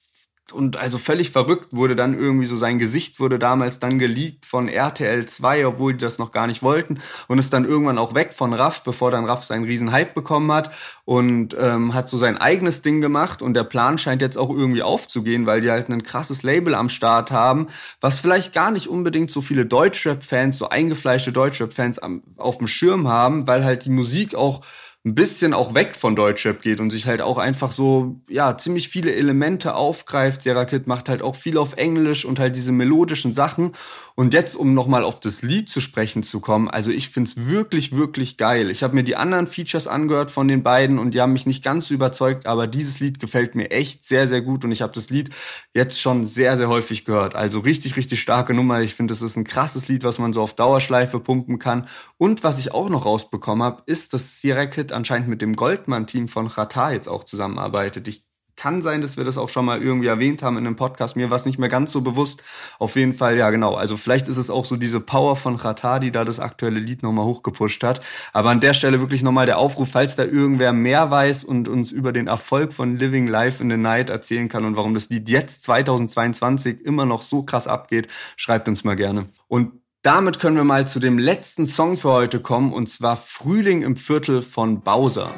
[0.51, 4.67] und also völlig verrückt wurde dann irgendwie so sein Gesicht wurde damals dann geleakt von
[4.67, 8.33] RTL 2, obwohl die das noch gar nicht wollten und ist dann irgendwann auch weg
[8.33, 10.71] von Raff, bevor dann Raff seinen riesen Hype bekommen hat
[11.05, 14.83] und ähm, hat so sein eigenes Ding gemacht und der Plan scheint jetzt auch irgendwie
[14.83, 17.67] aufzugehen, weil die halt ein krasses Label am Start haben,
[18.01, 21.99] was vielleicht gar nicht unbedingt so viele Deutschrap-Fans, so eingefleischte Deutschrap-Fans
[22.37, 24.61] auf dem Schirm haben, weil halt die Musik auch
[25.07, 28.89] ein bisschen auch weg von Deutschrap geht und sich halt auch einfach so, ja, ziemlich
[28.89, 30.41] viele Elemente aufgreift.
[30.41, 33.71] Sierra Kid macht halt auch viel auf Englisch und halt diese melodischen Sachen.
[34.19, 37.95] Und jetzt, um nochmal auf das Lied zu sprechen zu kommen, also ich find's wirklich,
[37.95, 38.71] wirklich geil.
[38.71, 41.63] Ich habe mir die anderen Features angehört von den beiden und die haben mich nicht
[41.63, 44.91] ganz so überzeugt, aber dieses Lied gefällt mir echt sehr, sehr gut und ich habe
[44.91, 45.29] das Lied
[45.75, 47.35] jetzt schon sehr, sehr häufig gehört.
[47.35, 48.81] Also richtig, richtig starke Nummer.
[48.81, 51.87] Ich finde, das ist ein krasses Lied, was man so auf Dauerschleife pumpen kann.
[52.17, 56.27] Und was ich auch noch rausbekommen habe, ist, dass Sierra Kid anscheinend mit dem Goldman-Team
[56.27, 58.07] von Rata jetzt auch zusammenarbeitet.
[58.07, 58.26] Ich
[58.57, 61.15] kann sein, dass wir das auch schon mal irgendwie erwähnt haben in einem Podcast.
[61.15, 62.43] Mir war es nicht mehr ganz so bewusst.
[62.79, 63.75] Auf jeden Fall, ja genau.
[63.75, 67.03] Also vielleicht ist es auch so diese Power von Rata, die da das aktuelle Lied
[67.03, 68.01] nochmal hochgepusht hat.
[68.33, 71.91] Aber an der Stelle wirklich nochmal der Aufruf, falls da irgendwer mehr weiß und uns
[71.91, 75.29] über den Erfolg von Living Life in the Night erzählen kann und warum das Lied
[75.29, 79.27] jetzt 2022 immer noch so krass abgeht, schreibt uns mal gerne.
[79.47, 83.81] Und damit können wir mal zu dem letzten Song für heute kommen, und zwar Frühling
[83.81, 85.33] im Viertel von Bowser.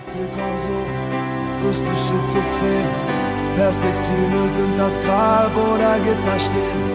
[1.62, 3.09] Bist du schizophren?
[3.56, 6.90] Perspektive sind das Grab oder Gitterstäben.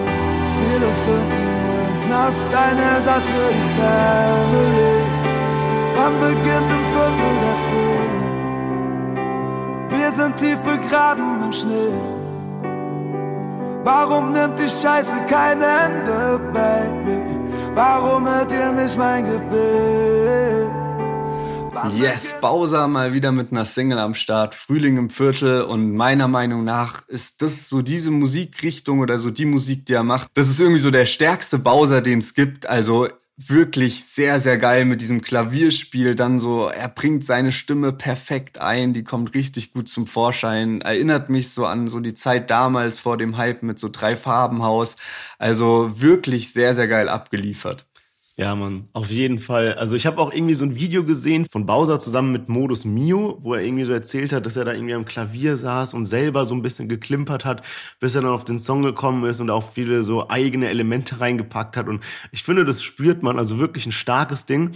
[0.59, 4.97] Viele finden nur im Knast ein Ersatz für die Family.
[5.97, 8.25] Wann beginnt im Viertel der Frühling?
[9.91, 11.95] Wir sind tief begraben im Schnee.
[13.85, 17.21] Warum nimmt die Scheiße kein Ende, Baby?
[17.75, 20.84] Warum hört ihr nicht mein Gebet?
[21.97, 26.65] Yes, Bowser mal wieder mit einer Single am Start, Frühling im Viertel und meiner Meinung
[26.65, 30.31] nach ist das so diese Musikrichtung oder so die Musik, die er macht.
[30.35, 32.67] Das ist irgendwie so der stärkste Bowser, den es gibt.
[32.67, 36.15] Also wirklich sehr, sehr geil mit diesem Klavierspiel.
[36.15, 40.81] Dann so, er bringt seine Stimme perfekt ein, die kommt richtig gut zum Vorschein.
[40.81, 44.97] Erinnert mich so an so die Zeit damals vor dem Hype mit so drei Farbenhaus.
[45.39, 47.85] Also wirklich sehr, sehr geil abgeliefert.
[48.37, 49.75] Ja, man, auf jeden Fall.
[49.75, 53.39] Also ich habe auch irgendwie so ein Video gesehen von Bowser zusammen mit Modus Mio,
[53.43, 56.45] wo er irgendwie so erzählt hat, dass er da irgendwie am Klavier saß und selber
[56.45, 57.65] so ein bisschen geklimpert hat,
[58.01, 61.77] bis er dann auf den Song gekommen ist und auch viele so eigene Elemente reingepackt
[61.77, 61.87] hat.
[61.87, 64.73] Und ich finde, das spürt man, also wirklich ein starkes Ding.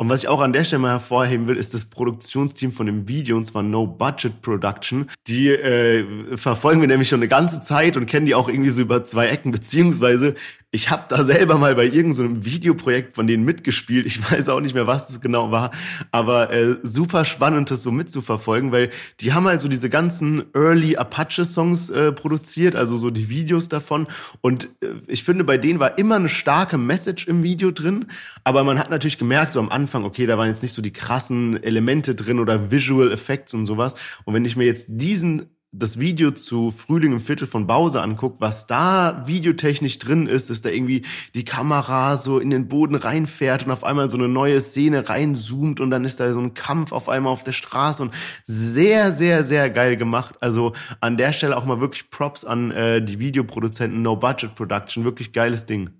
[0.00, 3.08] Und was ich auch an der Stelle mal hervorheben will, ist das Produktionsteam von dem
[3.08, 5.10] Video, und zwar No Budget Production.
[5.26, 8.80] Die äh, verfolgen wir nämlich schon eine ganze Zeit und kennen die auch irgendwie so
[8.80, 10.36] über zwei Ecken, beziehungsweise
[10.70, 14.06] ich habe da selber mal bei irgendeinem so Videoprojekt von denen mitgespielt.
[14.06, 15.70] Ich weiß auch nicht mehr, was das genau war,
[16.12, 20.96] aber äh, super spannend, das so mitzuverfolgen, weil die haben halt so diese ganzen Early
[20.96, 24.06] Apache-Songs äh, produziert, also so die Videos davon.
[24.42, 28.06] Und äh, ich finde, bei denen war immer eine starke Message im Video drin,
[28.44, 30.92] aber man hat natürlich gemerkt, so am Anfang, okay, da waren jetzt nicht so die
[30.92, 33.94] krassen Elemente drin oder Visual Effects und sowas.
[34.24, 38.40] Und wenn ich mir jetzt diesen das Video zu Frühling im Viertel von Bause anguckt,
[38.40, 41.04] was da videotechnisch drin ist, dass da irgendwie
[41.34, 45.80] die Kamera so in den Boden reinfährt und auf einmal so eine neue Szene reinzoomt
[45.80, 48.14] und dann ist da so ein Kampf auf einmal auf der Straße und
[48.46, 50.36] sehr, sehr, sehr geil gemacht.
[50.40, 55.04] Also an der Stelle auch mal wirklich Props an äh, die Videoproduzenten No Budget Production.
[55.04, 55.90] Wirklich geiles Ding.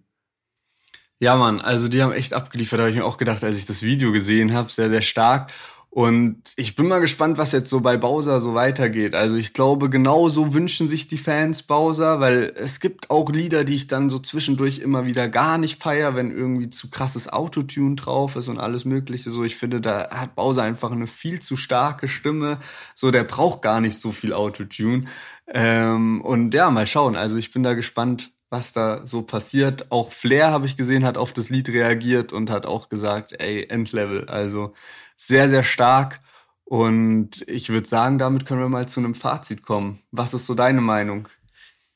[1.20, 3.83] Ja, Mann, also die haben echt abgeliefert, habe ich mir auch gedacht, als ich das
[3.83, 4.70] Video gesehen habe.
[4.70, 5.50] Sehr, sehr stark.
[5.90, 9.14] Und ich bin mal gespannt, was jetzt so bei Bowser so weitergeht.
[9.14, 13.74] Also ich glaube, genauso wünschen sich die Fans Bowser, weil es gibt auch Lieder, die
[13.74, 18.37] ich dann so zwischendurch immer wieder gar nicht feier, wenn irgendwie zu krasses Autotune drauf
[18.37, 19.31] ist und alles Mögliche.
[19.31, 22.59] So, ich finde, da hat Bowser einfach eine viel zu starke Stimme.
[22.94, 25.07] So, der braucht gar nicht so viel Autotune.
[25.48, 27.16] Ähm, und ja, mal schauen.
[27.16, 29.90] Also ich bin da gespannt, was da so passiert.
[29.90, 33.66] Auch Flair, habe ich gesehen, hat auf das Lied reagiert und hat auch gesagt, ey,
[33.68, 34.29] Endlevel.
[34.29, 34.74] Also
[35.18, 36.20] sehr, sehr stark.
[36.64, 40.00] Und ich würde sagen, damit können wir mal zu einem Fazit kommen.
[40.11, 41.28] Was ist so deine Meinung?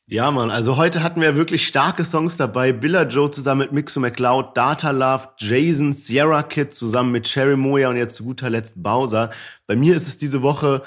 [0.07, 2.73] Ja, Mann, also heute hatten wir wirklich starke Songs dabei.
[2.73, 7.89] Billa Joe zusammen mit Mixo McLeod, Data Love, Jason, Sierra Kid zusammen mit Cherry Moya
[7.89, 9.31] und jetzt zu guter Letzt Bowser.
[9.67, 10.83] Bei mir ist es diese Woche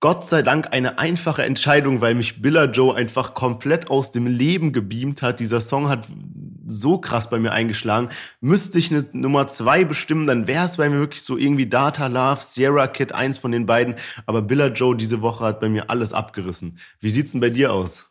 [0.00, 4.72] Gott sei Dank eine einfache Entscheidung, weil mich Billa Joe einfach komplett aus dem Leben
[4.72, 5.40] gebeamt hat.
[5.40, 6.06] Dieser Song hat
[6.68, 8.10] so krass bei mir eingeschlagen.
[8.40, 12.06] Müsste ich eine Nummer zwei bestimmen, dann wäre es bei mir wirklich so irgendwie Data
[12.06, 13.96] Love, Sierra Kid, eins von den beiden.
[14.26, 16.78] Aber Billa Joe diese Woche hat bei mir alles abgerissen.
[17.00, 18.10] Wie sieht's denn bei dir aus?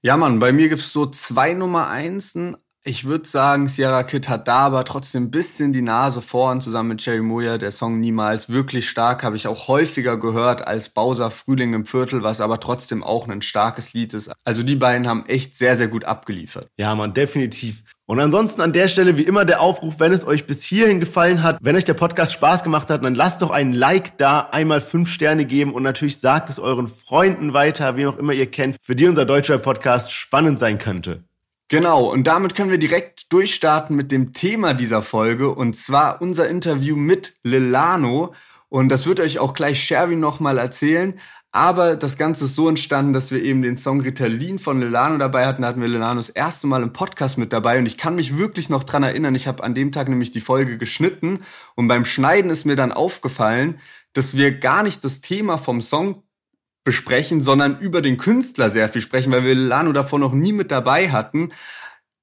[0.00, 4.48] Ja, Mann, bei mir gibt's so zwei Nummer Einsen, Ich würde sagen, Sierra Kid hat
[4.48, 7.56] da aber trotzdem ein bisschen die Nase vorn, zusammen mit Cherry Moya.
[7.56, 12.24] Der Song Niemals wirklich stark, habe ich auch häufiger gehört als Bowser Frühling im Viertel,
[12.24, 14.32] was aber trotzdem auch ein starkes Lied ist.
[14.44, 16.66] Also die beiden haben echt sehr, sehr gut abgeliefert.
[16.76, 17.84] Ja, man, definitiv.
[18.04, 21.44] Und ansonsten an der Stelle wie immer der Aufruf, wenn es euch bis hierhin gefallen
[21.44, 24.80] hat, wenn euch der Podcast Spaß gemacht hat, dann lasst doch einen Like da, einmal
[24.80, 28.76] fünf Sterne geben und natürlich sagt es euren Freunden weiter, wie auch immer ihr kennt,
[28.82, 31.22] für die unser deutscher Podcast spannend sein könnte.
[31.72, 36.46] Genau, und damit können wir direkt durchstarten mit dem Thema dieser Folge und zwar unser
[36.46, 38.34] Interview mit Lilano.
[38.68, 41.18] Und das wird euch auch gleich Sherwin nochmal erzählen.
[41.50, 45.46] Aber das Ganze ist so entstanden, dass wir eben den Song Ritalin von Lilano dabei
[45.46, 45.62] hatten.
[45.62, 48.36] Da hatten wir Lilano das erste Mal im Podcast mit dabei und ich kann mich
[48.36, 49.34] wirklich noch dran erinnern.
[49.34, 51.38] Ich habe an dem Tag nämlich die Folge geschnitten
[51.74, 53.80] und beim Schneiden ist mir dann aufgefallen,
[54.12, 56.22] dass wir gar nicht das Thema vom Song
[56.84, 60.70] besprechen, sondern über den Künstler sehr viel sprechen, weil wir Lilano davor noch nie mit
[60.70, 61.52] dabei hatten.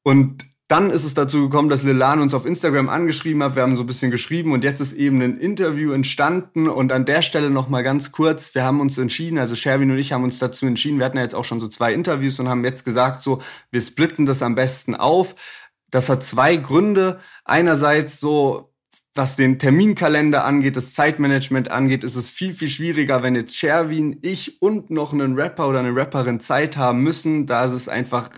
[0.03, 3.55] Und dann ist es dazu gekommen, dass Lilano uns auf Instagram angeschrieben hat.
[3.55, 6.69] Wir haben so ein bisschen geschrieben und jetzt ist eben ein Interview entstanden.
[6.69, 9.97] Und an der Stelle noch mal ganz kurz: Wir haben uns entschieden, also Sherwin und
[9.97, 10.99] ich haben uns dazu entschieden.
[10.99, 13.41] Wir hatten ja jetzt auch schon so zwei Interviews und haben jetzt gesagt, so
[13.71, 15.35] wir splitten das am besten auf.
[15.89, 17.19] Das hat zwei Gründe.
[17.45, 18.71] Einerseits so
[19.15, 24.19] was den Terminkalender angeht, das Zeitmanagement angeht, ist es viel, viel schwieriger, wenn jetzt Sherwin,
[24.21, 27.47] ich und noch einen Rapper oder eine Rapperin Zeit haben müssen.
[27.47, 28.29] Da ist es einfach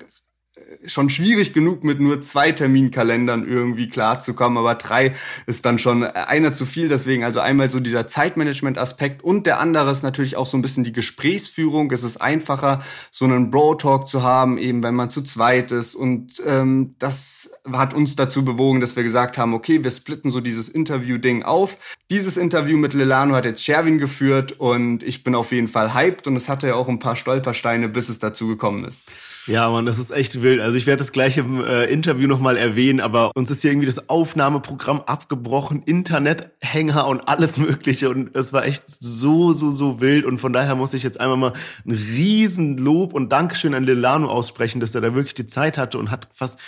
[0.85, 5.15] schon schwierig genug, mit nur zwei Terminkalendern irgendwie klarzukommen, aber drei
[5.45, 6.87] ist dann schon einer zu viel.
[6.87, 10.83] Deswegen also einmal so dieser Zeitmanagement-Aspekt und der andere ist natürlich auch so ein bisschen
[10.83, 11.91] die Gesprächsführung.
[11.91, 15.95] Es ist einfacher, so einen Bro-Talk zu haben, eben wenn man zu zweit ist.
[15.95, 20.41] Und ähm, das hat uns dazu bewogen, dass wir gesagt haben, okay, wir splitten so
[20.41, 21.77] dieses Interview-Ding auf.
[22.09, 26.27] Dieses Interview mit Lilano hat jetzt Sherwin geführt und ich bin auf jeden Fall hyped
[26.27, 29.03] und es hatte ja auch ein paar Stolpersteine, bis es dazu gekommen ist.
[29.47, 30.62] Ja, man, das ist echt wild.
[30.62, 33.88] Also ich werde das gleich im äh, Interview nochmal erwähnen, aber uns ist hier irgendwie
[33.88, 40.25] das Aufnahmeprogramm abgebrochen, Internethänger und alles Mögliche und es war echt so, so, so wild
[40.25, 41.54] und von daher muss ich jetzt einmal mal
[41.86, 46.12] ein Riesenlob und Dankeschön an Lilano aussprechen, dass er da wirklich die Zeit hatte und
[46.12, 46.60] hat fast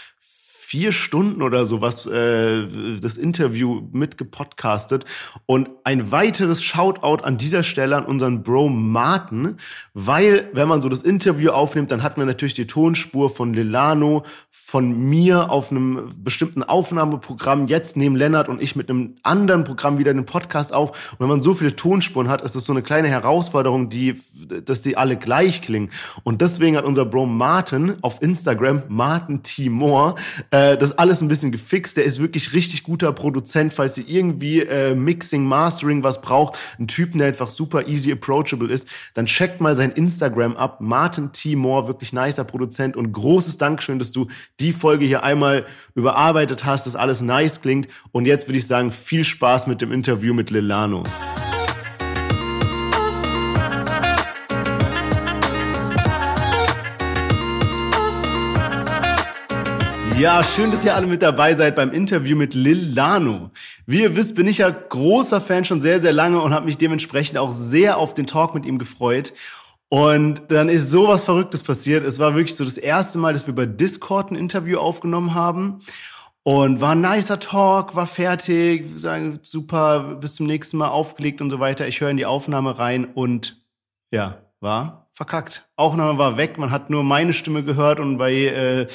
[0.73, 2.65] vier Stunden oder so was äh,
[2.99, 5.05] das Interview mitgepodcastet.
[5.45, 9.57] Und ein weiteres Shoutout an dieser Stelle an unseren Bro Martin,
[9.93, 14.23] weil wenn man so das Interview aufnimmt, dann hat man natürlich die Tonspur von Lilano,
[14.49, 17.67] von mir auf einem bestimmten Aufnahmeprogramm.
[17.67, 21.11] Jetzt nehmen Lennart und ich mit einem anderen Programm wieder den Podcast auf.
[21.11, 24.19] Und wenn man so viele Tonspuren hat, ist das so eine kleine Herausforderung, die,
[24.65, 25.91] dass die alle gleich klingen.
[26.23, 30.15] Und deswegen hat unser Bro Martin auf Instagram, Martin Timor,
[30.49, 31.97] äh, äh, das alles ein bisschen gefixt.
[31.97, 36.57] Der ist wirklich richtig guter Produzent, falls ihr irgendwie äh, Mixing, Mastering was braucht.
[36.79, 38.87] Ein Typen, der einfach super easy approachable ist.
[39.13, 40.79] Dann checkt mal sein Instagram ab.
[40.81, 41.55] Martin T.
[41.55, 44.27] Moore, wirklich nicer Produzent und großes Dankeschön, dass du
[44.59, 47.87] die Folge hier einmal überarbeitet hast, dass alles nice klingt.
[48.11, 51.03] Und jetzt würde ich sagen, viel Spaß mit dem Interview mit Lilano.
[60.23, 63.51] Ja, schön, dass ihr alle mit dabei seid beim Interview mit Lil Lano.
[63.85, 66.77] Wie ihr wisst, bin ich ja großer Fan schon sehr, sehr lange und habe mich
[66.77, 69.33] dementsprechend auch sehr auf den Talk mit ihm gefreut.
[69.89, 72.05] Und dann ist sowas Verrücktes passiert.
[72.05, 75.79] Es war wirklich so das erste Mal, dass wir bei Discord ein Interview aufgenommen haben.
[76.43, 81.49] Und war ein nicer Talk, war fertig, sagen super, bis zum nächsten Mal aufgelegt und
[81.49, 81.85] so weiter.
[81.85, 83.61] Ich höre in die Aufnahme rein und
[84.09, 85.63] ja, war verkackt.
[85.77, 88.87] Noch war weg, man hat nur meine Stimme gehört und bei, äh,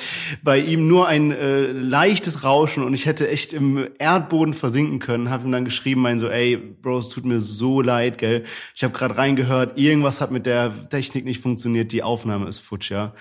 [0.42, 5.30] bei ihm nur ein äh, leichtes Rauschen und ich hätte echt im Erdboden versinken können.
[5.30, 8.44] Hab ihm dann geschrieben, mein so, ey, Bro, es tut mir so leid, gell.
[8.74, 12.90] Ich habe gerade reingehört, irgendwas hat mit der Technik nicht funktioniert, die Aufnahme ist futsch,
[12.90, 13.14] ja.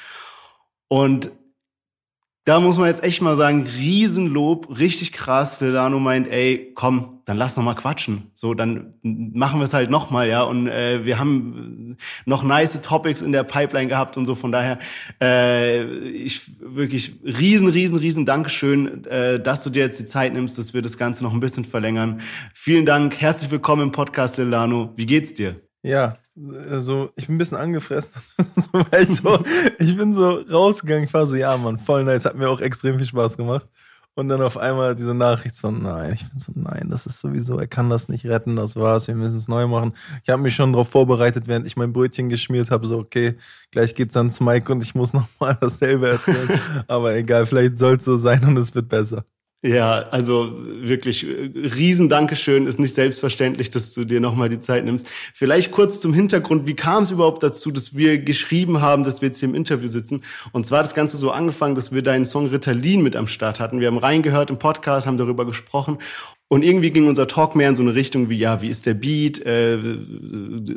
[0.88, 1.32] Und
[2.48, 5.60] da muss man jetzt echt mal sagen, Riesenlob, richtig krass.
[5.60, 8.32] Delano meint, ey, komm, dann lass noch mal quatschen.
[8.36, 10.44] So, dann machen wir es halt noch mal, ja.
[10.44, 14.34] Und äh, wir haben noch nice Topics in der Pipeline gehabt und so.
[14.34, 14.80] Von daher,
[15.22, 20.58] äh, ich wirklich riesen, riesen, riesen Dankeschön, äh, dass du dir jetzt die Zeit nimmst,
[20.58, 22.22] dass wir das Ganze noch ein bisschen verlängern.
[22.54, 24.94] Vielen Dank, herzlich willkommen im Podcast, Delano.
[24.96, 25.60] Wie geht's dir?
[25.84, 26.18] Ja,
[26.70, 28.12] also ich bin ein bisschen angefressen,
[28.56, 29.44] so, weil ich, so,
[29.80, 32.98] ich bin so rausgegangen, ich war so, ja Mann, voll nice, hat mir auch extrem
[32.98, 33.68] viel Spaß gemacht.
[34.14, 37.60] Und dann auf einmal diese Nachricht so, nein, ich bin so, nein, das ist sowieso,
[37.60, 39.94] er kann das nicht retten, das war's, wir müssen es neu machen.
[40.24, 43.38] Ich habe mich schon darauf vorbereitet, während ich mein Brötchen geschmiert habe, so, okay,
[43.70, 46.60] gleich geht's ans Mike und ich muss nochmal dasselbe erzählen.
[46.88, 49.24] Aber egal, vielleicht soll es so sein und es wird besser.
[49.64, 52.68] Ja, also wirklich äh, riesen Dankeschön.
[52.68, 55.08] Ist nicht selbstverständlich, dass du dir nochmal die Zeit nimmst.
[55.34, 56.68] Vielleicht kurz zum Hintergrund.
[56.68, 59.88] Wie kam es überhaupt dazu, dass wir geschrieben haben, dass wir jetzt hier im Interview
[59.88, 60.22] sitzen?
[60.52, 63.80] Und zwar das Ganze so angefangen, dass wir deinen Song Ritalin mit am Start hatten.
[63.80, 65.98] Wir haben reingehört im Podcast, haben darüber gesprochen.
[66.50, 68.94] Und irgendwie ging unser Talk mehr in so eine Richtung wie, ja, wie ist der
[68.94, 69.78] Beat, äh,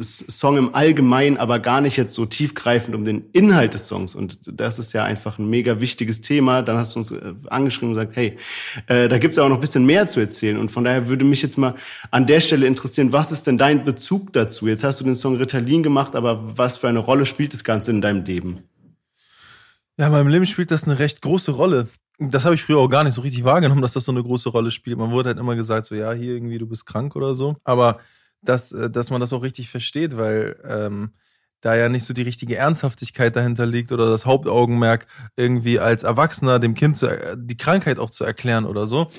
[0.00, 4.16] Song im Allgemeinen, aber gar nicht jetzt so tiefgreifend um den Inhalt des Songs.
[4.16, 6.62] Und das ist ja einfach ein mega wichtiges Thema.
[6.62, 8.36] Dann hast du uns äh, angeschrieben und gesagt, hey,
[8.88, 10.56] äh, da gibt's ja auch noch ein bisschen mehr zu erzählen.
[10.58, 11.76] Und von daher würde mich jetzt mal
[12.10, 14.66] an der Stelle interessieren, was ist denn dein Bezug dazu?
[14.66, 17.92] Jetzt hast du den Song Ritalin gemacht, aber was für eine Rolle spielt das Ganze
[17.92, 18.64] in deinem Leben?
[19.98, 21.86] Ja, in meinem Leben spielt das eine recht große Rolle
[22.20, 24.50] das habe ich früher auch gar nicht so richtig wahrgenommen, dass das so eine große
[24.50, 24.98] Rolle spielt.
[24.98, 27.56] Man wurde halt immer gesagt, so ja, hier irgendwie, du bist krank oder so.
[27.64, 28.00] Aber
[28.42, 31.12] dass, äh, dass man das auch richtig versteht, weil ähm,
[31.62, 35.06] da ja nicht so die richtige Ernsthaftigkeit dahinter liegt oder das Hauptaugenmerk
[35.36, 39.10] irgendwie als Erwachsener dem Kind zu, die Krankheit auch zu erklären oder so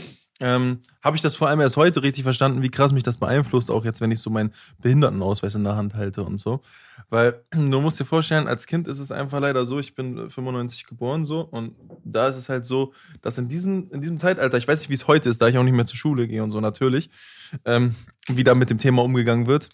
[0.42, 3.70] ähm, habe ich das vor allem erst heute richtig verstanden, wie krass mich das beeinflusst,
[3.70, 6.62] auch jetzt, wenn ich so meinen Behindertenausweis in der Hand halte und so.
[7.10, 10.88] Weil du musst dir vorstellen, als Kind ist es einfach leider so, ich bin 95
[10.88, 14.68] geboren so und da ist es halt so, dass in diesem, in diesem Zeitalter, ich
[14.68, 16.50] weiß nicht, wie es heute ist, da ich auch nicht mehr zur Schule gehe und
[16.50, 17.12] so natürlich,
[17.64, 17.94] ähm,
[18.28, 19.70] wie da mit dem Thema umgegangen wird.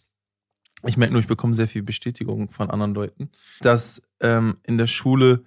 [0.86, 3.30] Ich merke nur, ich bekomme sehr viel Bestätigung von anderen Leuten,
[3.62, 5.44] dass ähm, in der Schule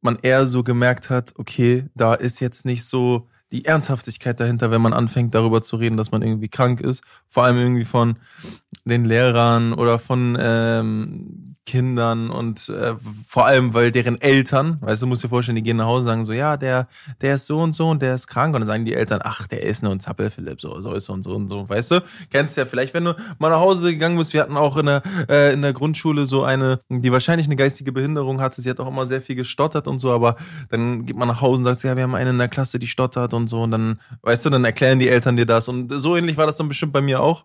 [0.00, 4.82] man eher so gemerkt hat, okay, da ist jetzt nicht so die Ernsthaftigkeit dahinter, wenn
[4.82, 7.02] man anfängt darüber zu reden, dass man irgendwie krank ist.
[7.28, 8.18] Vor allem irgendwie von
[8.90, 12.94] den Lehrern oder von ähm, Kindern und äh,
[13.26, 16.04] vor allem, weil deren Eltern, weißt du, musst dir vorstellen, die gehen nach Hause und
[16.06, 16.86] sagen so, ja, der,
[17.20, 19.48] der ist so und so und der ist krank und dann sagen die Eltern, ach,
[19.48, 21.90] der ist nur ein Zappel, Philipp, so, so ist so und so und so, weißt
[21.90, 22.04] du?
[22.30, 24.86] Kennst du ja vielleicht, wenn du mal nach Hause gegangen bist, wir hatten auch in
[24.86, 28.78] der, äh, in der Grundschule so eine, die wahrscheinlich eine geistige Behinderung hatte, sie hat
[28.78, 30.36] auch immer sehr viel gestottert und so, aber
[30.70, 32.86] dann geht man nach Hause und sagt ja, wir haben eine in der Klasse, die
[32.86, 36.16] stottert und so und dann, weißt du, dann erklären die Eltern dir das und so
[36.16, 37.44] ähnlich war das dann bestimmt bei mir auch.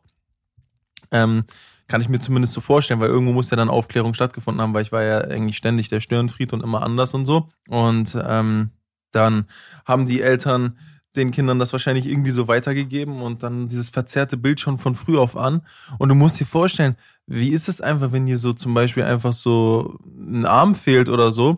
[1.12, 1.44] Ähm,
[1.88, 4.84] kann ich mir zumindest so vorstellen, weil irgendwo muss ja dann Aufklärung stattgefunden haben, weil
[4.84, 7.50] ich war ja eigentlich ständig der Störenfried und immer anders und so.
[7.68, 8.72] Und ähm,
[9.12, 9.46] dann
[9.86, 10.78] haben die Eltern
[11.18, 15.18] den Kindern das wahrscheinlich irgendwie so weitergegeben und dann dieses verzerrte Bild schon von früh
[15.18, 15.62] auf an.
[15.98, 16.96] Und du musst dir vorstellen,
[17.28, 21.32] wie ist es einfach, wenn dir so zum Beispiel einfach so ein Arm fehlt oder
[21.32, 21.58] so?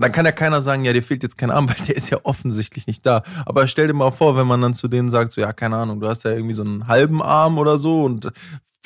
[0.00, 2.18] Dann kann ja keiner sagen, ja, dir fehlt jetzt kein Arm, weil der ist ja
[2.22, 3.22] offensichtlich nicht da.
[3.46, 6.00] Aber stell dir mal vor, wenn man dann zu denen sagt, so, ja, keine Ahnung,
[6.00, 8.30] du hast ja irgendwie so einen halben Arm oder so und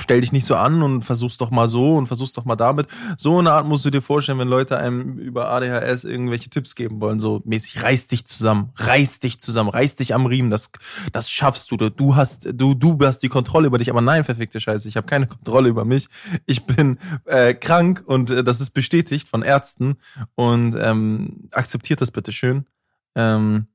[0.01, 2.89] stell dich nicht so an und versuch's doch mal so und versuch's doch mal damit.
[3.17, 7.01] So eine Art musst du dir vorstellen, wenn Leute einem über ADHS irgendwelche Tipps geben
[7.01, 10.71] wollen, so mäßig, reiß dich zusammen, reiß dich zusammen, reiß dich am Riemen, das,
[11.13, 11.77] das schaffst du.
[11.77, 15.07] Du hast, du, du hast die Kontrolle über dich, aber nein, verfickte Scheiße, ich habe
[15.07, 16.09] keine Kontrolle über mich.
[16.47, 19.97] Ich bin äh, krank und äh, das ist bestätigt von Ärzten
[20.35, 22.67] und ähm, akzeptiert das bitte schön.
[23.15, 23.69] Ähm,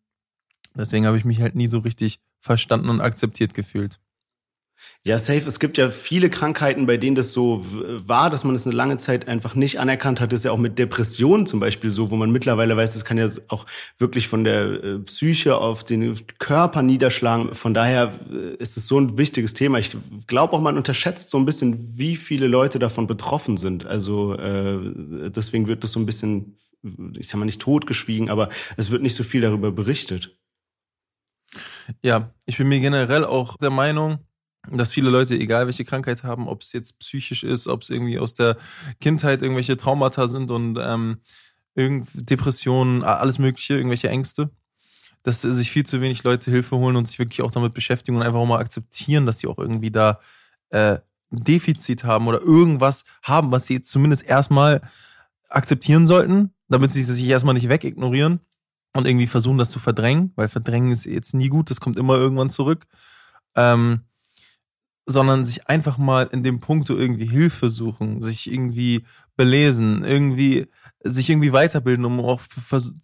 [0.76, 4.00] deswegen habe ich mich halt nie so richtig verstanden und akzeptiert gefühlt.
[5.06, 5.48] Ja, safe.
[5.48, 8.98] Es gibt ja viele Krankheiten, bei denen das so war, dass man es eine lange
[8.98, 10.32] Zeit einfach nicht anerkannt hat.
[10.32, 13.18] Das ist ja auch mit Depressionen zum Beispiel so, wo man mittlerweile weiß, das kann
[13.18, 13.66] ja auch
[13.98, 17.54] wirklich von der äh, Psyche auf den Körper niederschlagen.
[17.54, 19.80] Von daher äh, ist es so ein wichtiges Thema.
[19.80, 19.96] Ich
[20.28, 23.86] glaube auch, man unterschätzt so ein bisschen, wie viele Leute davon betroffen sind.
[23.86, 26.58] Also äh, deswegen wird das so ein bisschen,
[27.18, 30.38] ich sag mal nicht totgeschwiegen, aber es wird nicht so viel darüber berichtet.
[32.04, 34.20] Ja, ich bin mir generell auch der Meinung,
[34.72, 38.20] dass viele Leute, egal welche Krankheit haben, ob es jetzt psychisch ist, ob es irgendwie
[38.20, 38.58] aus der
[39.00, 41.20] Kindheit irgendwelche Traumata sind und ähm,
[41.76, 44.50] Depressionen, alles Mögliche, irgendwelche Ängste,
[45.24, 48.24] dass sich viel zu wenig Leute Hilfe holen und sich wirklich auch damit beschäftigen und
[48.24, 50.20] einfach auch mal akzeptieren, dass sie auch irgendwie da
[50.70, 51.00] äh,
[51.32, 54.82] Defizit haben oder irgendwas haben, was sie zumindest erstmal
[55.50, 58.40] akzeptieren sollten, damit sie sich erstmal nicht wegignorieren
[58.94, 62.16] und irgendwie versuchen, das zu verdrängen, weil verdrängen ist jetzt nie gut, das kommt immer
[62.16, 62.88] irgendwann zurück.
[63.56, 64.02] Ähm,
[65.10, 69.06] sondern sich einfach mal in dem Punkt irgendwie Hilfe suchen, sich irgendwie
[69.36, 70.68] belesen, irgendwie
[71.04, 72.42] sich irgendwie weiterbilden, um auch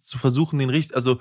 [0.00, 1.18] zu versuchen, den, also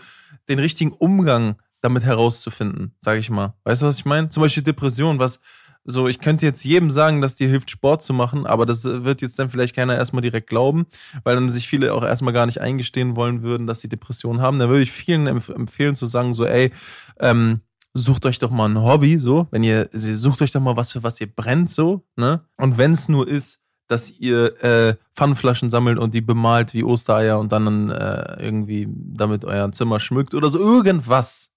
[0.48, 3.56] den richtigen Umgang damit herauszufinden, sage ich mal.
[3.64, 4.30] Weißt du, was ich meine?
[4.30, 5.40] Zum Beispiel Depression, was
[5.88, 9.22] so, ich könnte jetzt jedem sagen, dass dir hilft, Sport zu machen, aber das wird
[9.22, 10.88] jetzt dann vielleicht keiner erstmal direkt glauben,
[11.24, 14.58] weil dann sich viele auch erstmal gar nicht eingestehen wollen würden, dass sie Depression haben.
[14.58, 16.72] Da würde ich vielen empfehlen zu sagen, so, ey,
[17.20, 17.62] ähm,
[17.96, 21.02] sucht euch doch mal ein Hobby, so, wenn ihr, sucht euch doch mal was, für
[21.02, 22.42] was ihr brennt, so, ne?
[22.58, 27.40] Und wenn es nur ist, dass ihr äh, Pfannflaschen sammelt und die bemalt wie Ostereier
[27.40, 31.52] und dann äh, irgendwie damit euer Zimmer schmückt oder so irgendwas,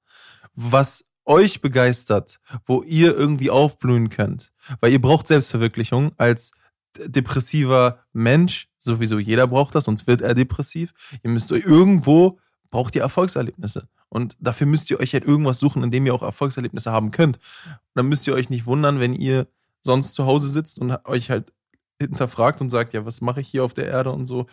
[0.55, 4.53] was euch begeistert, wo ihr irgendwie aufblühen könnt.
[4.81, 6.53] Weil ihr braucht Selbstverwirklichung als
[6.99, 10.95] depressiver Mensch, sowieso jeder braucht das, sonst wird er depressiv.
[11.23, 12.39] Ihr müsst euch irgendwo,
[12.71, 13.89] braucht ihr Erfolgserlebnisse.
[14.09, 17.37] Und dafür müsst ihr euch halt irgendwas suchen, in dem ihr auch Erfolgserlebnisse haben könnt.
[17.37, 19.49] Und dann müsst ihr euch nicht wundern, wenn ihr
[19.81, 21.53] sonst zu Hause sitzt und euch halt
[22.01, 24.47] hinterfragt und sagt, ja, was mache ich hier auf der Erde und so.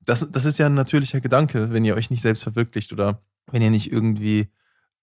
[0.00, 3.62] Das, das ist ja ein natürlicher Gedanke, wenn ihr euch nicht selbst verwirklicht oder wenn
[3.62, 4.48] ihr nicht irgendwie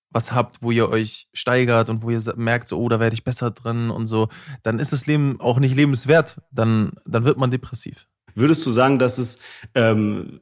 [0.09, 3.23] was habt, wo ihr euch steigert und wo ihr merkt, so, oh, da werde ich
[3.23, 4.29] besser drin und so,
[4.63, 6.41] dann ist das Leben auch nicht lebenswert.
[6.51, 8.07] Dann, dann wird man depressiv.
[8.33, 9.39] Würdest du sagen, dass es
[9.75, 10.39] ähm,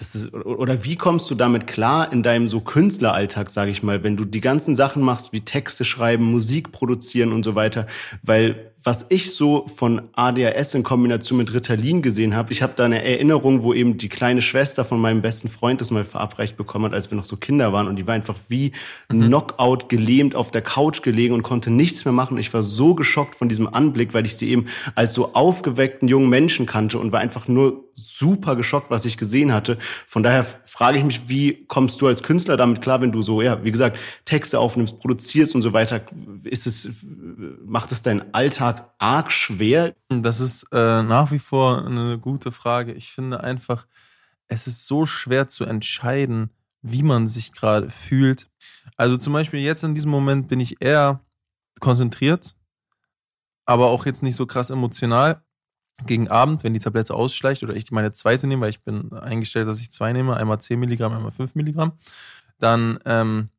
[0.00, 4.16] ist, oder wie kommst du damit klar in deinem so Künstleralltag, sage ich mal, wenn
[4.16, 7.86] du die ganzen Sachen machst, wie Texte schreiben, Musik produzieren und so weiter?
[8.22, 12.84] Weil was ich so von ADHS in Kombination mit Ritalin gesehen habe, ich habe da
[12.84, 16.86] eine Erinnerung, wo eben die kleine Schwester von meinem besten Freund das mal verabreicht bekommen
[16.86, 18.72] hat, als wir noch so Kinder waren und die war einfach wie
[19.08, 19.26] mhm.
[19.26, 22.38] Knockout gelähmt auf der Couch gelegen und konnte nichts mehr machen.
[22.38, 26.28] Ich war so geschockt von diesem Anblick, weil ich sie eben als so aufgeweckten jungen
[26.28, 29.78] Menschen kannte und war einfach nur super geschockt, was ich gesehen hatte.
[30.06, 33.42] Von daher frage ich mich, wie kommst du als Künstler damit klar, wenn du so,
[33.42, 36.00] ja, wie gesagt, Texte aufnimmst, produzierst und so weiter?
[36.44, 36.88] Ist es,
[37.64, 39.94] macht es deinen Alltag Alltag arg schwer?
[40.08, 42.92] Das ist äh, nach wie vor eine gute Frage.
[42.92, 43.86] Ich finde einfach,
[44.48, 46.50] es ist so schwer zu entscheiden,
[46.82, 48.50] wie man sich gerade fühlt.
[48.96, 51.20] Also zum Beispiel jetzt in diesem Moment bin ich eher
[51.80, 52.56] konzentriert,
[53.64, 55.42] aber auch jetzt nicht so krass emotional.
[56.06, 59.68] Gegen Abend, wenn die Tablette ausschleicht oder ich meine zweite nehme, weil ich bin eingestellt,
[59.68, 61.92] dass ich zwei nehme, einmal 10 Milligramm, einmal 5 Milligramm,
[62.58, 63.50] dann ähm,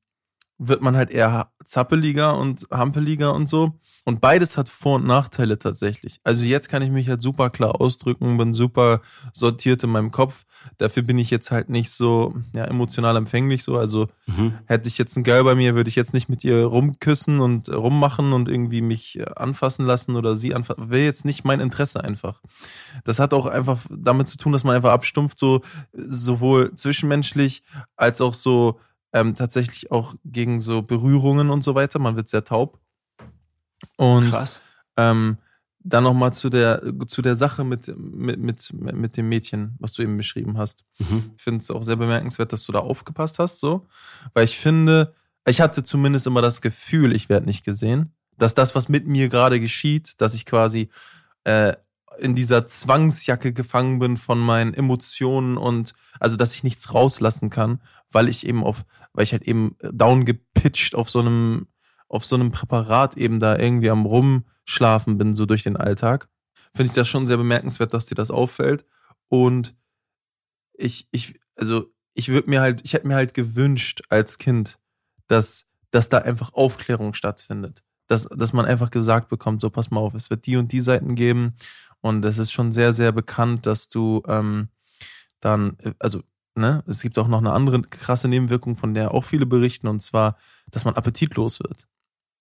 [0.67, 3.79] wird man halt eher zappeliger und hampeliger und so.
[4.05, 6.19] Und beides hat Vor- und Nachteile tatsächlich.
[6.23, 9.01] Also jetzt kann ich mich halt super klar ausdrücken, bin super
[9.31, 10.45] sortiert in meinem Kopf.
[10.77, 13.77] Dafür bin ich jetzt halt nicht so ja, emotional empfänglich so.
[13.77, 14.53] Also mhm.
[14.65, 17.69] hätte ich jetzt einen Girl bei mir, würde ich jetzt nicht mit ihr rumküssen und
[17.69, 20.89] rummachen und irgendwie mich äh, anfassen lassen oder sie anfassen.
[20.89, 22.41] Wäre jetzt nicht mein Interesse einfach.
[23.03, 25.61] Das hat auch einfach damit zu tun, dass man einfach abstumpft, so
[25.93, 27.63] sowohl zwischenmenschlich
[27.95, 28.79] als auch so
[29.13, 31.99] ähm, tatsächlich auch gegen so Berührungen und so weiter.
[31.99, 32.79] Man wird sehr taub.
[33.97, 34.61] Und Krass.
[34.97, 35.37] Ähm,
[35.85, 40.01] dann nochmal zu der, zu der Sache mit, mit, mit, mit dem Mädchen, was du
[40.01, 40.85] eben beschrieben hast.
[40.97, 41.31] Mhm.
[41.35, 43.85] Ich finde es auch sehr bemerkenswert, dass du da aufgepasst hast, so.
[44.33, 45.13] Weil ich finde,
[45.45, 48.13] ich hatte zumindest immer das Gefühl, ich werde nicht gesehen.
[48.37, 50.89] Dass das, was mit mir gerade geschieht, dass ich quasi
[51.43, 51.73] äh,
[52.17, 57.81] in dieser Zwangsjacke gefangen bin von meinen Emotionen und also dass ich nichts rauslassen kann,
[58.11, 61.67] weil ich eben auf, weil ich halt eben down gepitcht auf so einem,
[62.07, 66.29] auf so einem Präparat eben da irgendwie am Rumschlafen bin, so durch den Alltag.
[66.75, 68.85] Finde ich das schon sehr bemerkenswert, dass dir das auffällt.
[69.27, 69.75] Und
[70.73, 74.79] ich, ich, also ich würde mir halt, ich hätte mir halt gewünscht als Kind,
[75.27, 77.83] dass, dass da einfach Aufklärung stattfindet.
[78.07, 80.81] Dass, dass man einfach gesagt bekommt, so pass mal auf, es wird die und die
[80.81, 81.53] Seiten geben
[82.01, 84.67] und es ist schon sehr, sehr bekannt, dass du ähm,
[85.39, 86.21] dann, äh, also,
[86.55, 90.01] ne, es gibt auch noch eine andere krasse Nebenwirkung, von der auch viele berichten, und
[90.01, 90.37] zwar,
[90.69, 91.87] dass man appetitlos wird.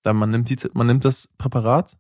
[0.03, 1.97] Dann man nimmt, die, man nimmt das Präparat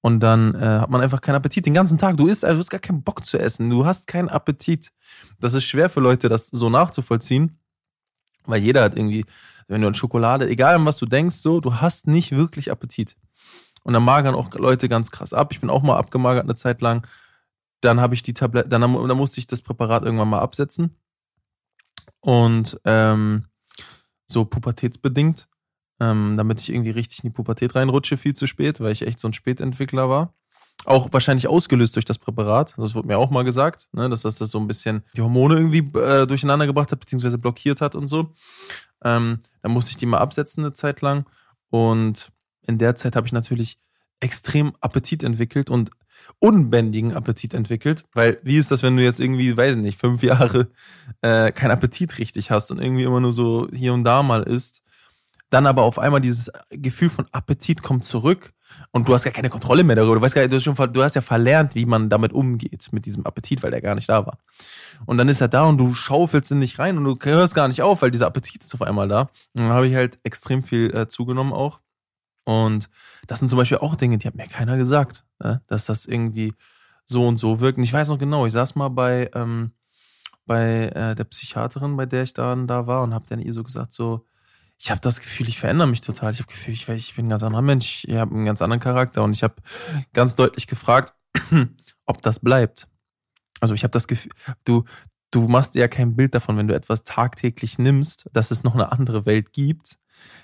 [0.00, 2.16] und dann äh, hat man einfach keinen Appetit den ganzen Tag.
[2.16, 3.70] Du isst, also du hast gar keinen Bock zu essen.
[3.70, 4.92] Du hast keinen Appetit.
[5.40, 7.58] Das ist schwer für Leute, das so nachzuvollziehen,
[8.44, 9.24] weil jeder hat irgendwie,
[9.72, 13.16] wenn du an Schokolade, egal an was du denkst, so, du hast nicht wirklich Appetit.
[13.84, 15.48] Und dann magern auch Leute ganz krass ab.
[15.52, 17.06] Ich bin auch mal abgemagert eine Zeit lang.
[17.80, 20.96] Dann habe ich die Tablette, dann, dann musste ich das Präparat irgendwann mal absetzen.
[22.20, 23.46] Und ähm,
[24.26, 25.48] so pubertätsbedingt,
[26.00, 29.18] ähm, damit ich irgendwie richtig in die Pubertät reinrutsche, viel zu spät, weil ich echt
[29.18, 30.34] so ein Spätentwickler war.
[30.84, 32.74] Auch wahrscheinlich ausgelöst durch das Präparat.
[32.76, 35.56] Das wurde mir auch mal gesagt, ne, dass das, das so ein bisschen die Hormone
[35.56, 38.34] irgendwie äh, durcheinander gebracht hat, beziehungsweise blockiert hat und so.
[39.04, 41.26] Ähm, dann musste ich die mal absetzen eine Zeit lang.
[41.70, 42.32] Und
[42.66, 43.78] in der Zeit habe ich natürlich
[44.20, 45.90] extrem Appetit entwickelt und
[46.38, 50.22] unbändigen Appetit entwickelt, weil wie ist das, wenn du jetzt irgendwie, weiß ich nicht, fünf
[50.22, 50.68] Jahre
[51.20, 54.82] äh, keinen Appetit richtig hast und irgendwie immer nur so hier und da mal isst,
[55.50, 58.50] dann aber auf einmal dieses Gefühl von Appetit kommt zurück
[58.92, 60.16] und du hast gar keine Kontrolle mehr darüber.
[60.16, 63.06] Du weißt gar du hast, schon, du hast ja verlernt, wie man damit umgeht, mit
[63.06, 64.38] diesem Appetit, weil der gar nicht da war.
[65.06, 67.68] Und dann ist er da und du schaufelst in dich rein und du hörst gar
[67.68, 69.22] nicht auf, weil dieser Appetit ist auf einmal da.
[69.54, 71.80] Und dann habe ich halt extrem viel äh, zugenommen auch.
[72.44, 72.90] Und
[73.26, 75.62] das sind zum Beispiel auch Dinge, die hat mir keiner gesagt, ne?
[75.68, 76.52] dass das irgendwie
[77.06, 77.78] so und so wirkt.
[77.78, 79.72] Und ich weiß noch genau, ich saß mal bei, ähm,
[80.44, 83.62] bei äh, der Psychiaterin, bei der ich dann da war und habe dann ihr so
[83.62, 84.26] gesagt, so,
[84.82, 86.32] ich habe das Gefühl, ich verändere mich total.
[86.32, 88.80] Ich habe Gefühl, ich, ich bin ein ganz anderer Mensch, ich habe einen ganz anderen
[88.80, 89.54] Charakter und ich habe
[90.12, 91.14] ganz deutlich gefragt,
[92.06, 92.88] ob das bleibt.
[93.60, 94.32] Also ich habe das Gefühl,
[94.64, 94.84] du,
[95.30, 98.74] du machst dir ja kein Bild davon, wenn du etwas tagtäglich nimmst, dass es noch
[98.74, 99.98] eine andere Welt gibt